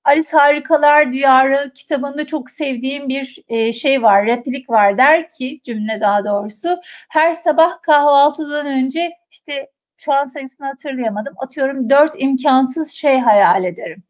[0.06, 4.98] Alice Harikalar Diyarı kitabında çok sevdiğim bir e, şey var, replik var.
[4.98, 11.34] Der ki, cümle daha doğrusu, her sabah kahvaltıdan önce işte şu an sayısını hatırlayamadım.
[11.38, 14.04] Atıyorum dört imkansız şey hayal ederim.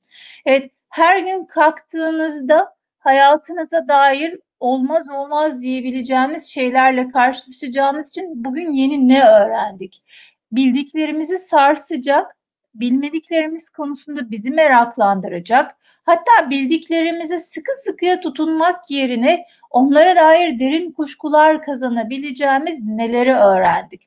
[0.46, 9.24] Evet, her gün kalktığınızda hayatınıza dair olmaz olmaz diyebileceğimiz şeylerle karşılaşacağımız için bugün yeni ne
[9.26, 10.04] öğrendik?
[10.52, 12.38] Bildiklerimizi sarsacak
[12.74, 22.80] bilmediklerimiz konusunda bizi meraklandıracak, hatta bildiklerimize sıkı sıkıya tutunmak yerine onlara dair derin kuşkular kazanabileceğimiz
[22.86, 24.02] neleri öğrendik.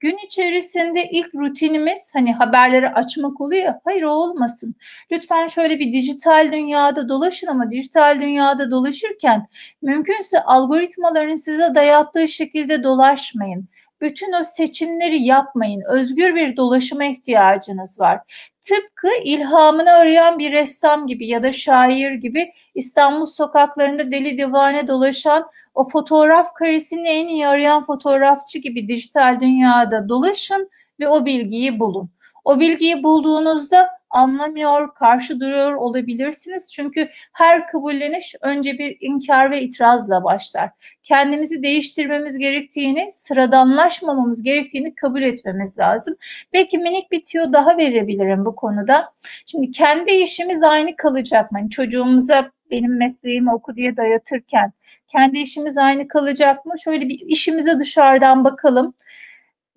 [0.00, 3.74] Gün içerisinde ilk rutinimiz hani haberleri açmak oluyor.
[3.84, 4.74] Hayır olmasın.
[5.12, 9.46] Lütfen şöyle bir dijital dünyada dolaşın ama dijital dünyada dolaşırken
[9.82, 13.68] mümkünse algoritmaların size dayattığı şekilde dolaşmayın
[14.00, 15.82] bütün o seçimleri yapmayın.
[15.90, 18.20] Özgür bir dolaşıma ihtiyacınız var.
[18.62, 25.48] Tıpkı ilhamını arayan bir ressam gibi ya da şair gibi İstanbul sokaklarında deli divane dolaşan
[25.74, 30.70] o fotoğraf karesini en iyi arayan fotoğrafçı gibi dijital dünyada dolaşın
[31.00, 32.10] ve o bilgiyi bulun.
[32.44, 36.72] O bilgiyi bulduğunuzda anlamıyor, karşı duruyor olabilirsiniz.
[36.72, 40.70] Çünkü her kabulleniş önce bir inkar ve itirazla başlar.
[41.02, 46.16] Kendimizi değiştirmemiz gerektiğini, sıradanlaşmamamız gerektiğini kabul etmemiz lazım.
[46.52, 49.12] Belki minik bir tüyo daha verebilirim bu konuda.
[49.46, 51.58] Şimdi kendi işimiz aynı kalacak mı?
[51.58, 54.72] Yani çocuğumuza benim mesleğimi oku diye dayatırken
[55.08, 56.74] kendi işimiz aynı kalacak mı?
[56.84, 58.94] Şöyle bir işimize dışarıdan bakalım.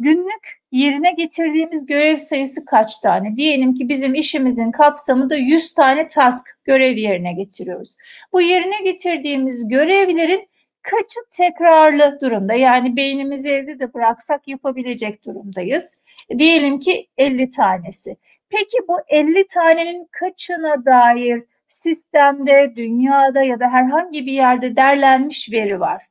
[0.03, 3.35] Günlük yerine getirdiğimiz görev sayısı kaç tane?
[3.35, 7.95] Diyelim ki bizim işimizin kapsamında 100 tane task görev yerine getiriyoruz.
[8.33, 10.47] Bu yerine getirdiğimiz görevlerin
[10.81, 12.53] kaçı tekrarlı durumda?
[12.53, 16.01] Yani beynimizi evde de bıraksak yapabilecek durumdayız.
[16.37, 18.15] Diyelim ki 50 tanesi.
[18.49, 25.79] Peki bu 50 tanenin kaçına dair sistemde, dünyada ya da herhangi bir yerde derlenmiş veri
[25.79, 26.03] var?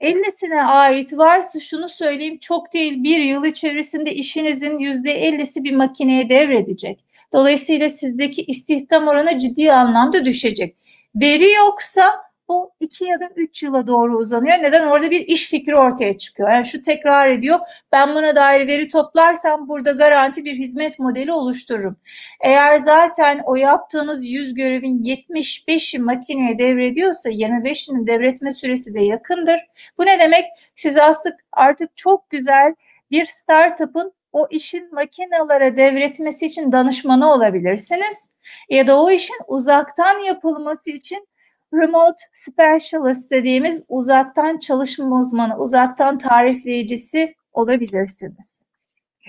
[0.00, 7.04] 50'sine ait varsa şunu söyleyeyim çok değil bir yıl içerisinde işinizin %50'si bir makineye devredecek.
[7.32, 10.76] Dolayısıyla sizdeki istihdam oranı ciddi anlamda düşecek.
[11.14, 14.56] Veri yoksa bu iki ya da üç yıla doğru uzanıyor.
[14.62, 14.86] Neden?
[14.86, 16.50] Orada bir iş fikri ortaya çıkıyor.
[16.50, 17.58] Yani şu tekrar ediyor.
[17.92, 21.96] Ben buna dair veri toplarsam burada garanti bir hizmet modeli oluştururum.
[22.40, 29.60] Eğer zaten o yaptığınız 100 görevin 75'i makineye devrediyorsa 25'inin devretme süresi de yakındır.
[29.98, 30.44] Bu ne demek?
[30.76, 32.74] Siz aslında artık çok güzel
[33.10, 38.30] bir startup'ın o işin makinalara devretmesi için danışmanı olabilirsiniz.
[38.68, 41.29] Ya da o işin uzaktan yapılması için
[41.74, 48.66] remote specialist dediğimiz uzaktan çalışma uzmanı, uzaktan tarifleyicisi olabilirsiniz.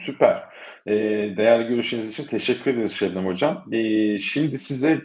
[0.06, 0.44] Süper.
[0.86, 0.94] E,
[1.38, 3.66] değerli görüşünüz için teşekkür ederiz Şebnem Hocam.
[3.72, 5.02] E, şimdi size e,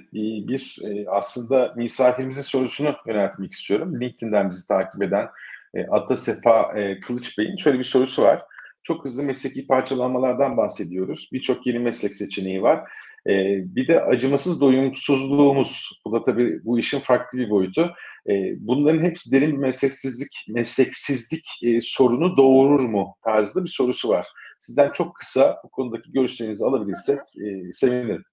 [0.48, 4.00] bir e, aslında misafirimizin sorusunu yöneltmek istiyorum.
[4.00, 5.28] LinkedIn'den bizi takip eden
[5.74, 8.42] e, Atasefa e, Kılıç Bey'in şöyle bir sorusu var.
[8.82, 11.28] Çok hızlı mesleki parçalanmalardan bahsediyoruz.
[11.32, 12.90] Birçok yeni meslek seçeneği var.
[13.28, 13.32] E,
[13.76, 16.00] bir de acımasız doyumsuzluğumuz.
[16.06, 17.90] Bu da tabii bu işin farklı bir boyutu.
[18.28, 24.26] E, bunların hepsi derin bir mesleksizlik, mesleksizlik e, sorunu doğurur mu tarzında bir sorusu var.
[24.60, 28.24] Sizden çok kısa bu konudaki görüşlerinizi alabilirsek e, sevinirim.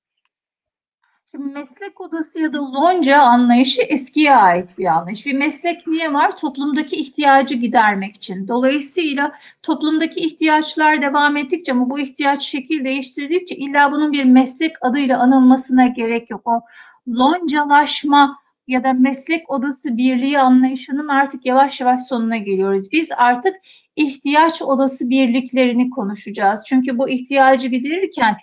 [1.35, 5.25] Şimdi meslek odası ya da lonca anlayışı eskiye ait bir anlayış.
[5.25, 6.37] Bir meslek niye var?
[6.37, 8.47] Toplumdaki ihtiyacı gidermek için.
[8.47, 15.19] Dolayısıyla toplumdaki ihtiyaçlar devam ettikçe ama bu ihtiyaç şekil değiştirdikçe illa bunun bir meslek adıyla
[15.19, 16.41] anılmasına gerek yok.
[16.45, 16.61] O
[17.07, 22.91] loncalaşma ya da meslek odası birliği anlayışının artık yavaş yavaş sonuna geliyoruz.
[22.91, 23.55] Biz artık
[23.95, 26.63] ihtiyaç odası birliklerini konuşacağız.
[26.67, 28.37] Çünkü bu ihtiyacı giderirken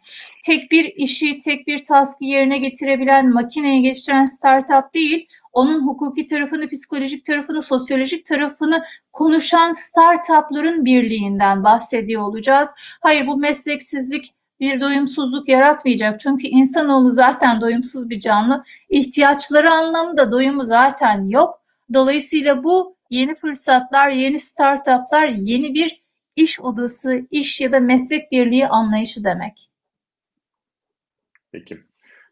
[0.47, 6.69] tek bir işi, tek bir taskı yerine getirebilen, makineye geçiren startup değil, onun hukuki tarafını,
[6.69, 12.71] psikolojik tarafını, sosyolojik tarafını konuşan startupların birliğinden bahsediyor olacağız.
[13.01, 16.21] Hayır bu mesleksizlik bir doyumsuzluk yaratmayacak.
[16.21, 18.65] Çünkü insanoğlu zaten doyumsuz bir canlı.
[18.89, 21.63] İhtiyaçları anlamında doyumu zaten yok.
[21.95, 26.03] Dolayısıyla bu yeni fırsatlar, yeni startuplar, yeni bir
[26.37, 29.67] iş odası, iş ya da meslek birliği anlayışı demek.
[31.53, 31.81] Peki.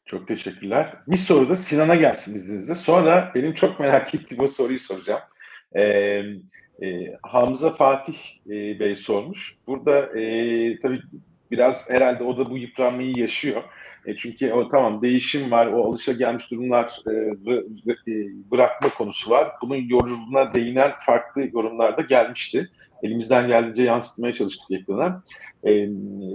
[0.09, 0.97] Çok teşekkürler.
[1.09, 2.75] Bir soru da Sinan'a gelsin izninizle.
[2.75, 5.21] Sonra benim çok merak ettiğim o soruyu soracağım.
[5.77, 5.83] Ee,
[6.83, 9.57] e, Hamza Fatih e, Bey sormuş.
[9.67, 11.01] Burada e, tabii
[11.51, 13.63] biraz herhalde o da bu yıpranmayı yaşıyor.
[14.07, 17.13] E, çünkü o tamam değişim var, o alışa gelmiş durumlar e,
[18.13, 18.15] e,
[18.51, 19.53] bırakma konusu var.
[19.63, 22.71] Bunun yolculuğuna değinen farklı yorumlar da gelmişti.
[23.03, 25.23] Elimizden geldiğince yansıtmaya çalıştık ekrana.
[25.65, 25.71] E,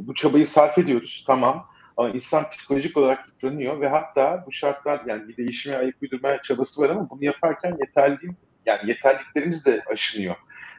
[0.07, 1.67] bu çabayı sarf ediyoruz, tamam.
[1.97, 6.81] Ama insan psikolojik olarak yıpranıyor ve hatta bu şartlar yani bir değişime ayak uydurmaya çabası
[6.81, 8.35] var ama bunu yaparken yeterliğin
[8.65, 10.35] yani yeterliklerimiz de aşınıyor.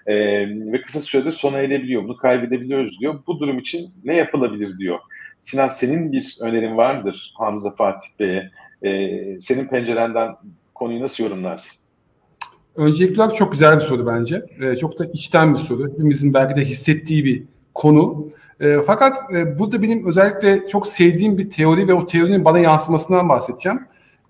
[0.07, 0.15] Ee,
[0.73, 2.05] ve kısa sürede sona erebiliyor.
[2.05, 3.23] Bunu kaybedebiliyoruz diyor.
[3.27, 4.99] Bu durum için ne yapılabilir diyor.
[5.39, 8.51] Sinan senin bir önerin vardır Hamza Fatih Bey'e.
[8.85, 10.35] Ee, senin pencerenden
[10.75, 11.85] konuyu nasıl yorumlarsın?
[12.77, 14.43] Öncelikli olarak çok güzel bir soru bence.
[14.61, 15.93] Ee, çok da içten bir soru.
[15.93, 17.43] Hepimizin belki de hissettiği bir
[17.75, 18.29] konu.
[18.61, 23.29] E, fakat e, burada benim özellikle çok sevdiğim bir teori ve o teorinin bana yansımasından
[23.29, 23.81] bahsedeceğim.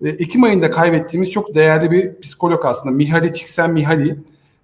[0.01, 2.95] E, Ekim ayında kaybettiğimiz çok değerli bir psikolog aslında.
[2.95, 4.15] Mihaly Csikszentmihalyi.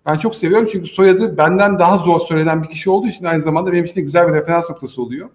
[0.06, 3.72] Ben çok seviyorum çünkü soyadı benden daha zor söylenen bir kişi olduğu için aynı zamanda
[3.72, 5.30] benim için de güzel bir referans noktası oluyor.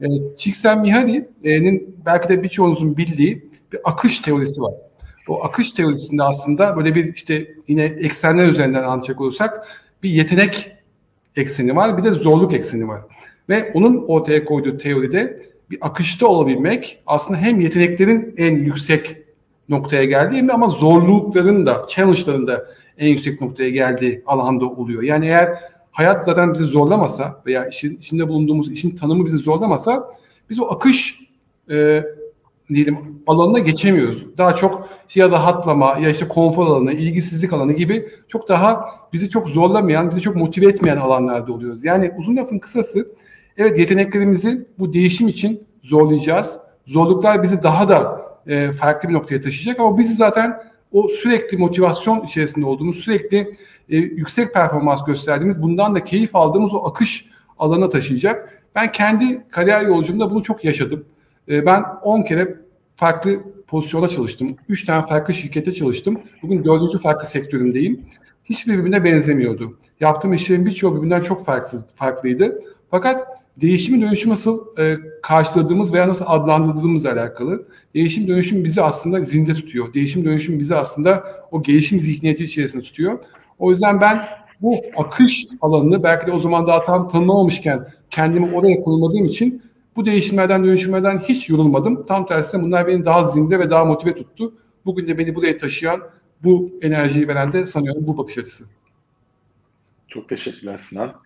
[0.00, 4.74] E, Csikszentmihalyi'nin belki de birçoğunuzun bildiği bir akış teorisi var.
[5.28, 9.66] O akış teorisinde aslında böyle bir işte yine eksenler üzerinden anlatacak olursak
[10.02, 10.76] bir yetenek
[11.36, 13.00] ekseni var bir de zorluk ekseni var.
[13.48, 15.40] Ve onun ortaya koyduğu teoride
[15.70, 19.16] bir akışta olabilmek aslında hem yeteneklerin en yüksek
[19.68, 22.66] noktaya geldiği hem de ama zorlukların da, challenge'ların da
[22.98, 25.02] en yüksek noktaya geldiği alanda oluyor.
[25.02, 25.58] Yani eğer
[25.90, 30.12] hayat zaten bizi zorlamasa veya işin, içinde bulunduğumuz işin tanımı bizi zorlamasa
[30.50, 31.20] biz o akış
[31.70, 32.04] e,
[32.68, 34.38] diyelim alanına geçemiyoruz.
[34.38, 39.28] Daha çok ya da hatlama ya işte konfor alanı, ilgisizlik alanı gibi çok daha bizi
[39.28, 41.84] çok zorlamayan, bizi çok motive etmeyen alanlarda oluyoruz.
[41.84, 43.08] Yani uzun lafın kısası
[43.58, 46.60] Evet yeteneklerimizi bu değişim için zorlayacağız.
[46.86, 50.60] Zorluklar bizi daha da e, farklı bir noktaya taşıyacak ama bizi zaten
[50.92, 53.38] o sürekli motivasyon içerisinde olduğumuz, sürekli
[53.88, 57.26] e, yüksek performans gösterdiğimiz, bundan da keyif aldığımız o akış
[57.58, 58.62] alana taşıyacak.
[58.74, 61.04] Ben kendi kariyer yolculuğumda bunu çok yaşadım.
[61.48, 62.56] E, ben 10 kere
[62.96, 64.56] farklı pozisyona çalıştım.
[64.68, 66.20] 3 tane farklı şirkete çalıştım.
[66.42, 68.06] Bugün dördüncü farklı sektörümdeyim.
[68.44, 69.78] Hiçbir birbirine benzemiyordu.
[70.00, 72.60] Yaptığım işlerin birçoğu birbirinden çok farksız, farklıydı.
[72.90, 73.26] Fakat
[73.56, 77.68] değişimi dönüşüm nasıl e, karşıladığımız veya nasıl adlandırdığımızla alakalı.
[77.94, 79.94] Değişim dönüşüm bizi aslında zinde tutuyor.
[79.94, 83.18] Değişim dönüşüm bizi aslında o gelişim zihniyeti içerisinde tutuyor.
[83.58, 84.28] O yüzden ben
[84.60, 89.62] bu akış alanını belki de o zaman daha tam tanımlamamışken kendimi oraya konulmadığım için
[89.96, 92.06] bu değişimlerden dönüşümlerden hiç yorulmadım.
[92.06, 94.54] Tam tersine bunlar beni daha zinde ve daha motive tuttu.
[94.86, 96.00] Bugün de beni buraya taşıyan
[96.44, 98.64] bu enerjiyi veren de sanıyorum bu bakış açısı.
[100.08, 101.25] Çok teşekkürler Sinan.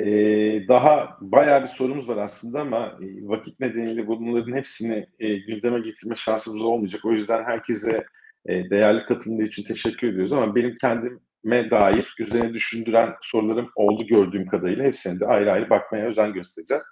[0.00, 5.80] Ee, daha bayağı bir sorumuz var aslında ama e, vakit nedeniyle bunların hepsini e, gündeme
[5.80, 7.04] getirme şansımız olmayacak.
[7.04, 8.04] O yüzden herkese
[8.46, 14.46] e, değerli katılımı için teşekkür ediyoruz ama benim kendime dair üzerine düşündüren sorularım oldu gördüğüm
[14.46, 14.84] kadarıyla.
[14.84, 16.84] Hepsine de ayrı ayrı bakmaya özen göstereceğiz.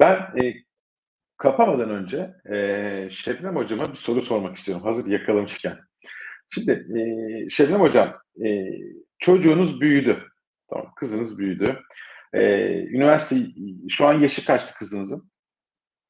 [0.00, 0.54] Ben e,
[1.36, 5.78] kapamadan önce e, Şebnem Hocam'a bir soru sormak istiyorum hazır yakalamışken.
[6.50, 7.00] Şimdi e,
[7.48, 8.70] Şebnem Hocam e,
[9.18, 10.16] çocuğunuz büyüdü.
[10.70, 11.78] Tamam, kızınız büyüdü.
[12.32, 13.50] Ee, üniversite
[13.88, 15.30] şu an yaşı kaçtı kızınızın?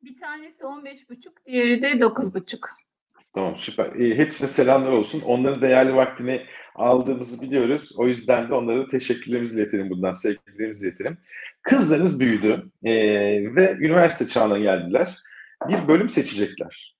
[0.02, 2.58] Bir tanesi 15,5, diğeri de 9,5.
[3.34, 3.86] Tamam süper.
[3.86, 5.20] E, hepsine selamlar olsun.
[5.20, 7.92] Onların değerli vaktini aldığımızı biliyoruz.
[7.96, 11.18] O yüzden de onlara teşekkürlerimizi iletelim bundan, sevgilerimizi iletelim.
[11.62, 12.92] Kızlarınız büyüdü e,
[13.54, 15.18] ve üniversite çağına geldiler.
[15.68, 16.96] Bir bölüm seçecekler.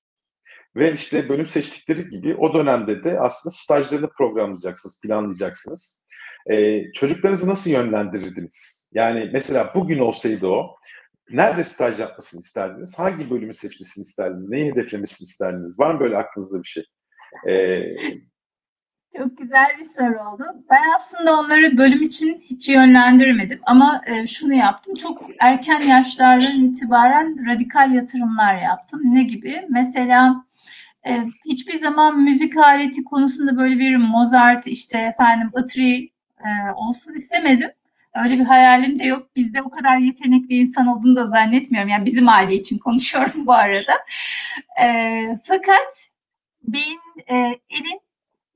[0.77, 6.05] Ve işte bölüm seçtikleri gibi o dönemde de aslında stajlarını programlayacaksınız, planlayacaksınız.
[6.51, 8.78] E, çocuklarınızı nasıl yönlendirirdiniz?
[8.93, 10.76] Yani mesela bugün olsaydı o,
[11.30, 12.99] nerede staj yapmasını isterdiniz?
[12.99, 14.49] Hangi bölümü seçmesini isterdiniz?
[14.49, 15.78] Neyi hedeflemesini isterdiniz?
[15.78, 16.84] Var mı böyle aklınızda bir şey?
[17.49, 17.97] Ee,
[19.16, 20.45] çok güzel bir soru oldu.
[20.70, 24.95] Ben aslında onları bölüm için hiç yönlendirmedim ama e, şunu yaptım.
[24.95, 29.01] Çok erken yaşlardan itibaren radikal yatırımlar yaptım.
[29.05, 29.66] Ne gibi?
[29.68, 30.45] Mesela
[31.09, 37.70] e, hiçbir zaman müzik aleti konusunda böyle bir Mozart, işte efendim Itri e, olsun istemedim.
[38.25, 39.29] Öyle bir hayalim de yok.
[39.37, 41.89] Bizde o kadar yetenekli insan olduğunu da zannetmiyorum.
[41.89, 43.93] Yani bizim aile için konuşuyorum bu arada.
[44.83, 44.87] E,
[45.45, 46.09] fakat
[46.62, 47.01] beyin,
[47.31, 47.37] e,
[47.71, 48.01] elin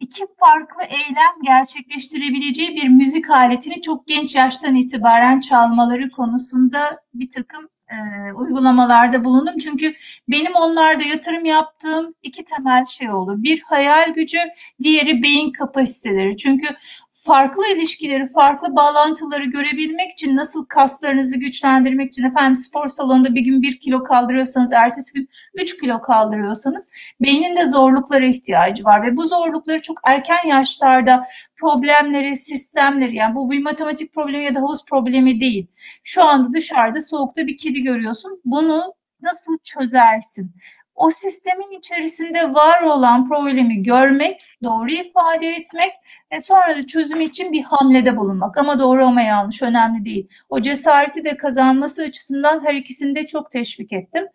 [0.01, 7.69] iki farklı eylem gerçekleştirebileceği bir müzik aletini çok genç yaştan itibaren çalmaları konusunda bir takım
[7.93, 7.97] e,
[8.33, 9.59] uygulamalarda bulundum.
[9.59, 9.95] Çünkü
[10.29, 13.43] benim onlarda yatırım yaptığım iki temel şey oldu.
[13.43, 14.39] Bir hayal gücü,
[14.83, 16.37] diğeri beyin kapasiteleri.
[16.37, 16.67] Çünkü
[17.13, 23.63] farklı ilişkileri, farklı bağlantıları görebilmek için nasıl kaslarınızı güçlendirmek için efendim spor salonunda bir gün
[23.63, 26.91] bir kilo kaldırıyorsanız ertesi gün üç kilo kaldırıyorsanız
[27.21, 33.51] beynin de zorluklara ihtiyacı var ve bu zorlukları çok erken yaşlarda problemleri, sistemleri yani bu
[33.51, 35.67] bir matematik problemi ya da havuz problemi değil.
[36.05, 38.41] Şu anda dışarıda soğukta bir kedi görüyorsun.
[38.45, 40.53] Bunu nasıl çözersin?
[40.95, 45.93] O sistemin içerisinde var olan problemi görmek, doğru ifade etmek
[46.32, 48.59] ve sonra da çözüm için bir hamlede bulunmak.
[48.59, 50.28] Ama doğru ama yanlış önemli değil.
[50.49, 54.26] O cesareti de kazanması açısından her ikisini de çok teşvik ettim.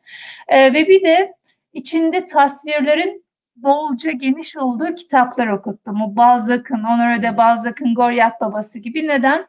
[0.47, 1.33] Ee, ve bir de
[1.73, 6.01] içinde tasvirlerin bolca geniş olduğu kitaplar okuttum.
[6.01, 9.07] O Balzac'ın, Honoré de Balzac'ın Goryak Babası gibi.
[9.07, 9.47] Neden?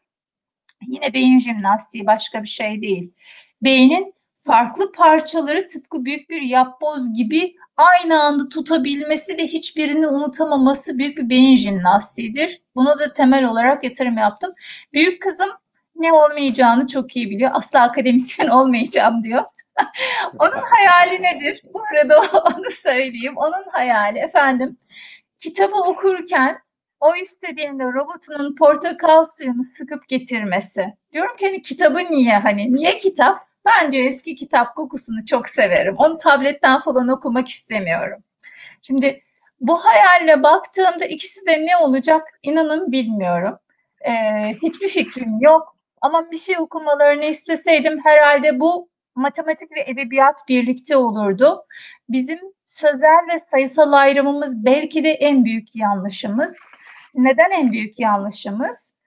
[0.87, 3.15] Yine beyin jimnastiği başka bir şey değil.
[3.63, 11.19] Beynin farklı parçaları tıpkı büyük bir yapboz gibi aynı anda tutabilmesi ve hiçbirini unutamaması büyük
[11.19, 12.63] bir beyin jimnastiğidir.
[12.75, 14.55] Buna da temel olarak yatırım yaptım.
[14.93, 15.51] Büyük kızım
[15.97, 17.51] ne olmayacağını çok iyi biliyor.
[17.55, 19.45] Asla akademisyen olmayacağım diyor.
[20.39, 21.63] Onun hayali nedir?
[21.75, 22.21] Bu arada
[22.57, 23.35] onu söyleyeyim.
[23.37, 24.77] Onun hayali efendim
[25.39, 26.59] kitabı okurken
[27.01, 30.95] o istediğinde robotunun portakal suyunu sıkıp getirmesi.
[31.13, 33.48] Diyorum ki hani kitabı niye hani niye kitap?
[33.69, 35.95] Ben diyor eski kitap kokusunu çok severim.
[35.99, 38.23] Onu tabletten falan okumak istemiyorum.
[38.83, 39.23] Şimdi
[39.61, 43.59] bu hayalle baktığımda ikisi de ne olacak inanın bilmiyorum.
[44.01, 45.77] Ee, hiçbir fikrim yok.
[46.01, 51.65] Ama bir şey okumalarını isteseydim herhalde bu matematik ve edebiyat birlikte olurdu.
[52.09, 56.67] Bizim sözel ve sayısal ayrımımız belki de en büyük yanlışımız.
[57.15, 58.99] Neden en büyük yanlışımız?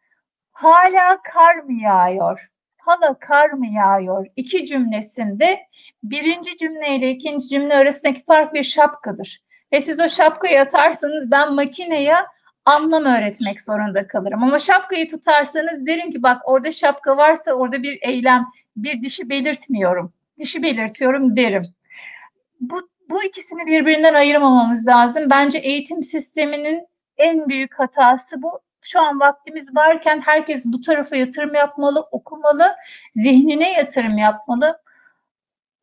[0.52, 2.52] Hala kar mı yağıyor?
[2.92, 4.28] Hala kar mı yağıyor?
[4.36, 5.60] İki cümlesinde
[6.04, 9.44] birinci cümle ile ikinci cümle arasındaki fark bir şapkadır.
[9.74, 12.16] Ve siz o şapkayı atarsanız ben makineye
[12.66, 14.44] anlam öğretmek zorunda kalırım.
[14.44, 20.14] Ama şapkayı tutarsanız derim ki bak orada şapka varsa orada bir eylem, bir dişi belirtmiyorum.
[20.40, 21.64] Dişi belirtiyorum derim.
[22.62, 25.30] Bu, bu ikisini birbirinden ayırmamamız lazım.
[25.30, 26.88] Bence eğitim sisteminin
[27.18, 32.76] en büyük hatası bu şu an vaktimiz varken herkes bu tarafa yatırım yapmalı, okumalı,
[33.14, 34.82] zihnine yatırım yapmalı.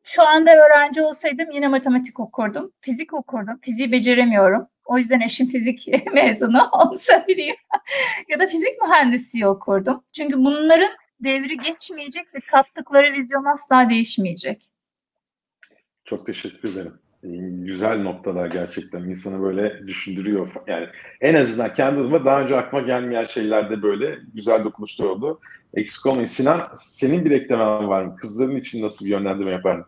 [0.03, 4.67] Şu anda öğrenci olsaydım yine matematik okurdum, fizik okurdum, fiziği beceremiyorum.
[4.85, 7.55] O yüzden eşim fizik mezunu onu söyleyeyim.
[8.29, 10.03] ya da fizik mühendisliği okurdum.
[10.15, 14.61] Çünkü bunların devri geçmeyecek ve kattıkları vizyon asla değişmeyecek.
[16.05, 20.47] Çok teşekkür ederim güzel noktalar gerçekten insanı böyle düşündürüyor.
[20.67, 20.87] Yani
[21.21, 25.39] en azından kendi adıma daha önce aklıma gelmeyen şeylerde böyle güzel dokunuşlar oldu.
[25.73, 26.25] Eksik olmayın.
[26.25, 28.15] Sinan senin bir eklemen var mı?
[28.15, 29.85] Kızların için nasıl bir yönlendirme yapardın?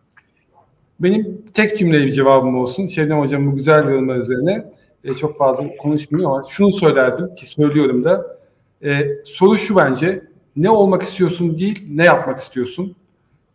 [1.00, 2.86] Benim tek cümleli bir cevabım olsun.
[2.86, 4.64] Şebnem Hocam bu güzel yorumlar üzerine
[5.04, 8.38] e, çok fazla konuşmuyor ama şunu söylerdim ki söylüyorum da
[8.84, 10.22] e, soru şu bence
[10.56, 12.96] ne olmak istiyorsun değil ne yapmak istiyorsun?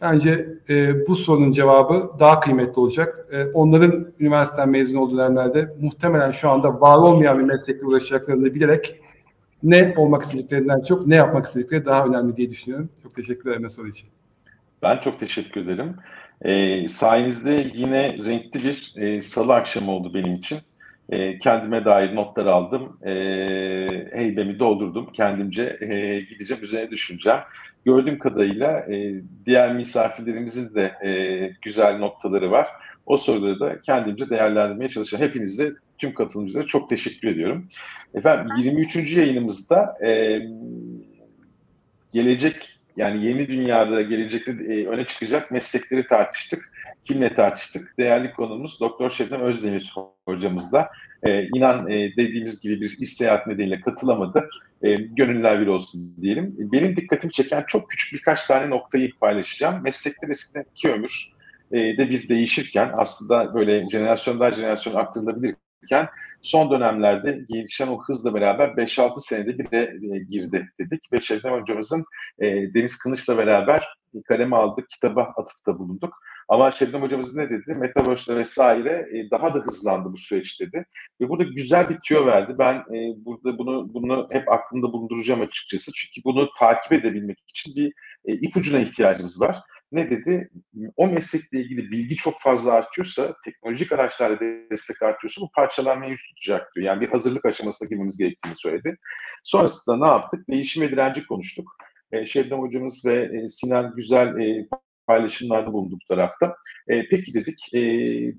[0.02, 3.28] Bence e, bu sorunun cevabı daha kıymetli olacak.
[3.32, 9.02] E, onların üniversiteden mezun olduğu dönemlerde muhtemelen şu anda var olmayan bir meslekle uğraşacaklarını bilerek
[9.64, 12.89] ne olmak istediklerinden çok ne yapmak istedikleri daha önemli diye düşünüyorum.
[13.04, 14.10] Çok teşekkür ederim soru için.
[14.82, 15.95] Ben çok teşekkür ederim.
[16.41, 20.58] E, sayenizde yine renkli bir e, salı akşamı oldu benim için.
[21.10, 22.97] E, kendime dair notlar aldım.
[23.05, 23.12] E,
[24.14, 25.12] heybemi doldurdum.
[25.14, 27.39] Kendimce e, gideceğim, üzerine düşüneceğim.
[27.86, 31.12] Gördüğüm kadarıyla e, diğer misafirlerimizin de e,
[31.62, 32.68] güzel noktaları var.
[33.05, 35.24] O soruları da kendimce değerlendirmeye çalışacağım.
[35.24, 37.70] Hepinize, tüm katılımcılara çok teşekkür ediyorum.
[38.14, 39.18] Efendim 23.
[39.18, 40.41] yayınımızda e,
[42.14, 46.72] gelecek yani yeni dünyada gelecekte e, öne çıkacak meslekleri tartıştık.
[47.08, 47.97] Kimle tartıştık?
[47.99, 49.93] Değerli konumuz Doktor Şebnem Özdemir
[50.28, 50.89] hocamızla.
[51.24, 54.49] E, inan e, dediğimiz gibi bir iş seyahati nedeniyle katılamadı.
[54.84, 56.55] E, gönüller bir olsun diyelim.
[56.58, 59.84] Benim dikkatimi çeken çok küçük birkaç tane noktayı paylaşacağım.
[59.84, 61.32] Meslekler eskiden iki ömür
[61.72, 66.10] e, de bir değişirken aslında böyle jenerasyondan jenerasyon aktarılabilirken
[66.41, 71.14] son dönemlerde gelişen o hızla beraber 5-6 senede bir de e, girdi dedik.
[71.14, 72.03] Ve Şebnem hocamızın
[72.39, 73.88] e, Deniz Kılıç'la beraber
[74.28, 76.14] kaleme aldık, kitaba atıfta bulunduk.
[76.48, 77.76] Ama Şebnem hocamız ne dedi?
[77.76, 80.86] Metaverse vesaire e, daha da hızlandı bu süreç dedi.
[81.22, 82.56] Ve burada güzel bir tüyo verdi.
[82.60, 85.91] Ben e, burada bunu bunu hep aklımda bulunduracağım açıkçası.
[85.95, 87.93] Çünkü bunu takip edebilmek için bir
[88.26, 90.50] e, ipucuna ihtiyacımız var ne dedi?
[90.95, 94.39] O meslekle ilgili bilgi çok fazla artıyorsa, teknolojik araçlarla
[94.72, 96.88] destek artıyorsa bu parçalanmaya yüz tutacak diyor.
[96.88, 98.98] Yani bir hazırlık aşamasına girmemiz gerektiğini söyledi.
[99.43, 100.50] Sonrasında ne yaptık?
[100.50, 101.76] Değişim ve direnci konuştuk.
[102.12, 104.68] E, Şebnem hocamız ve e, Sinan güzel e,
[105.08, 106.55] paylaşımlarda bulunduk bu tarafta.
[106.88, 107.80] E, peki dedik, e,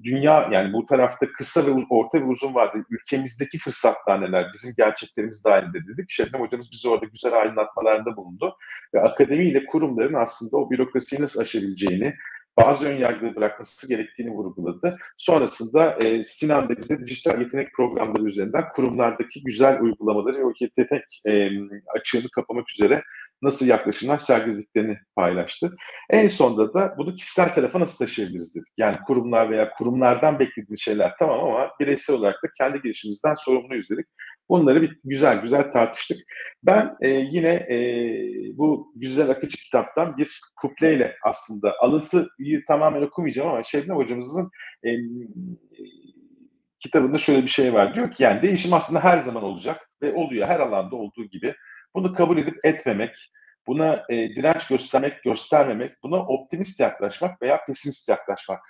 [0.04, 2.84] dünya yani bu tarafta kısa ve orta ve uzun vardı.
[2.90, 6.10] Ülkemizdeki fırsatlar neler, bizim gerçeklerimiz dahilinde dedik.
[6.10, 8.56] Şebnem hocamız bize orada güzel aydınlatmalarında bulundu.
[8.94, 12.14] Ve akademiyle kurumların aslında o bürokrasiyi nasıl aşabileceğini,
[12.58, 14.98] bazı ön yargıları bırakması gerektiğini vurguladı.
[15.16, 21.04] Sonrasında e, Sinan da bize dijital yetenek programları üzerinden kurumlardaki güzel uygulamaları ve o yetenek
[21.26, 21.50] e,
[21.94, 23.02] açığını kapamak üzere
[23.42, 25.76] nasıl yaklaşımlar sergilediklerini paylaştı.
[26.10, 28.72] En sonunda da bunu kişisel tarafa nasıl taşıyabiliriz dedik.
[28.76, 34.06] Yani kurumlar veya kurumlardan beklediğiniz şeyler tamam ama bireysel olarak da kendi girişimimizden sorumluyuz dedik.
[34.48, 36.18] Bunları bir güzel güzel tartıştık.
[36.62, 37.78] Ben e, yine e,
[38.56, 44.50] bu güzel akıcı kitaptan bir kupleyle aslında alıntıyı tamamen okumayacağım ama Şebnem hocamızın
[44.84, 44.90] e,
[46.80, 47.94] kitabında şöyle bir şey var.
[47.94, 51.54] Diyor ki yani değişim aslında her zaman olacak ve oluyor her alanda olduğu gibi.
[51.98, 53.30] Bunu kabul edip etmemek,
[53.66, 58.60] buna e, direnç göstermek, göstermemek, buna optimist yaklaşmak veya pesimist yaklaşmak.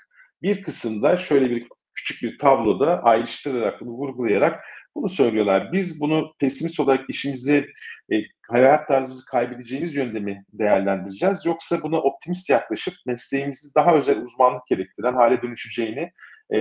[0.43, 4.65] Bir kısımda şöyle bir küçük bir tabloda ayrıştırarak, bunu vurgulayarak
[4.95, 5.73] bunu söylüyorlar.
[5.73, 7.67] Biz bunu pesimist olarak işimizi,
[8.13, 8.17] e,
[8.51, 11.47] hayat tarzımızı kaybedeceğimiz yönde mi değerlendireceğiz?
[11.47, 16.13] Yoksa buna optimist yaklaşıp mesleğimizi daha özel uzmanlık gerektiren hale dönüşeceğini
[16.51, 16.59] e,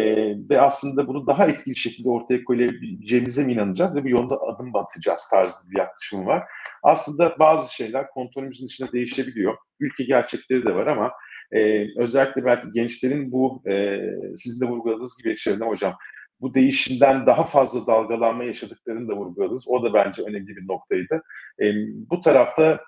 [0.49, 5.29] ve aslında bunu daha etkili şekilde ortaya koyabileceğimize mi inanacağız ve bir yolda adım atacağız
[5.31, 6.43] tarzı bir yaklaşım var.
[6.83, 9.57] Aslında bazı şeyler kontrolümüzün içinde değişebiliyor.
[9.79, 11.11] Ülke gerçekleri de var ama
[11.51, 13.99] e, özellikle belki gençlerin bu e,
[14.35, 15.93] sizin de vurguladığınız gibi Şeridan Hocam
[16.41, 19.67] bu değişimden daha fazla dalgalanma yaşadıklarını da vurguladınız.
[19.67, 21.21] O da bence önemli bir noktaydı.
[21.61, 21.65] E,
[22.09, 22.79] bu tarafta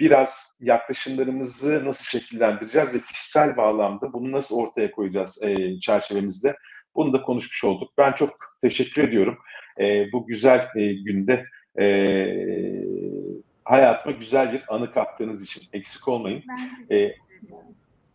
[0.00, 6.56] biraz yaklaşımlarımızı nasıl şekillendireceğiz ve kişisel bağlamda bunu nasıl ortaya koyacağız e, çerçevemizde
[6.94, 7.92] bunu da konuşmuş olduk.
[7.98, 9.38] Ben çok teşekkür ediyorum.
[9.80, 11.44] E, bu güzel e, günde
[11.78, 11.86] e,
[13.64, 16.42] hayatıma güzel bir anı kattığınız için eksik olmayın.
[16.90, 17.14] E,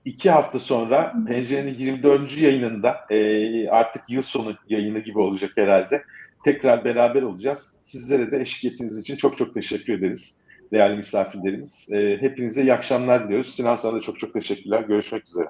[0.05, 2.41] iki hafta sonra Pencerenin 24.
[2.41, 6.03] yayınında e, artık yıl sonu yayını gibi olacak herhalde.
[6.43, 7.79] Tekrar beraber olacağız.
[7.81, 10.41] Sizlere de eşlik ettiğiniz için çok çok teşekkür ederiz
[10.71, 11.89] değerli misafirlerimiz.
[11.91, 13.55] E, hepinize iyi akşamlar diliyoruz.
[13.55, 14.81] Sinan sana da çok çok teşekkürler.
[14.81, 15.47] Görüşmek üzere.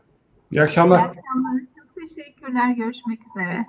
[0.52, 0.98] İyi akşamlar.
[0.98, 1.62] İyi akşamlar.
[1.78, 2.72] Çok teşekkürler.
[2.72, 3.60] Görüşmek üzere.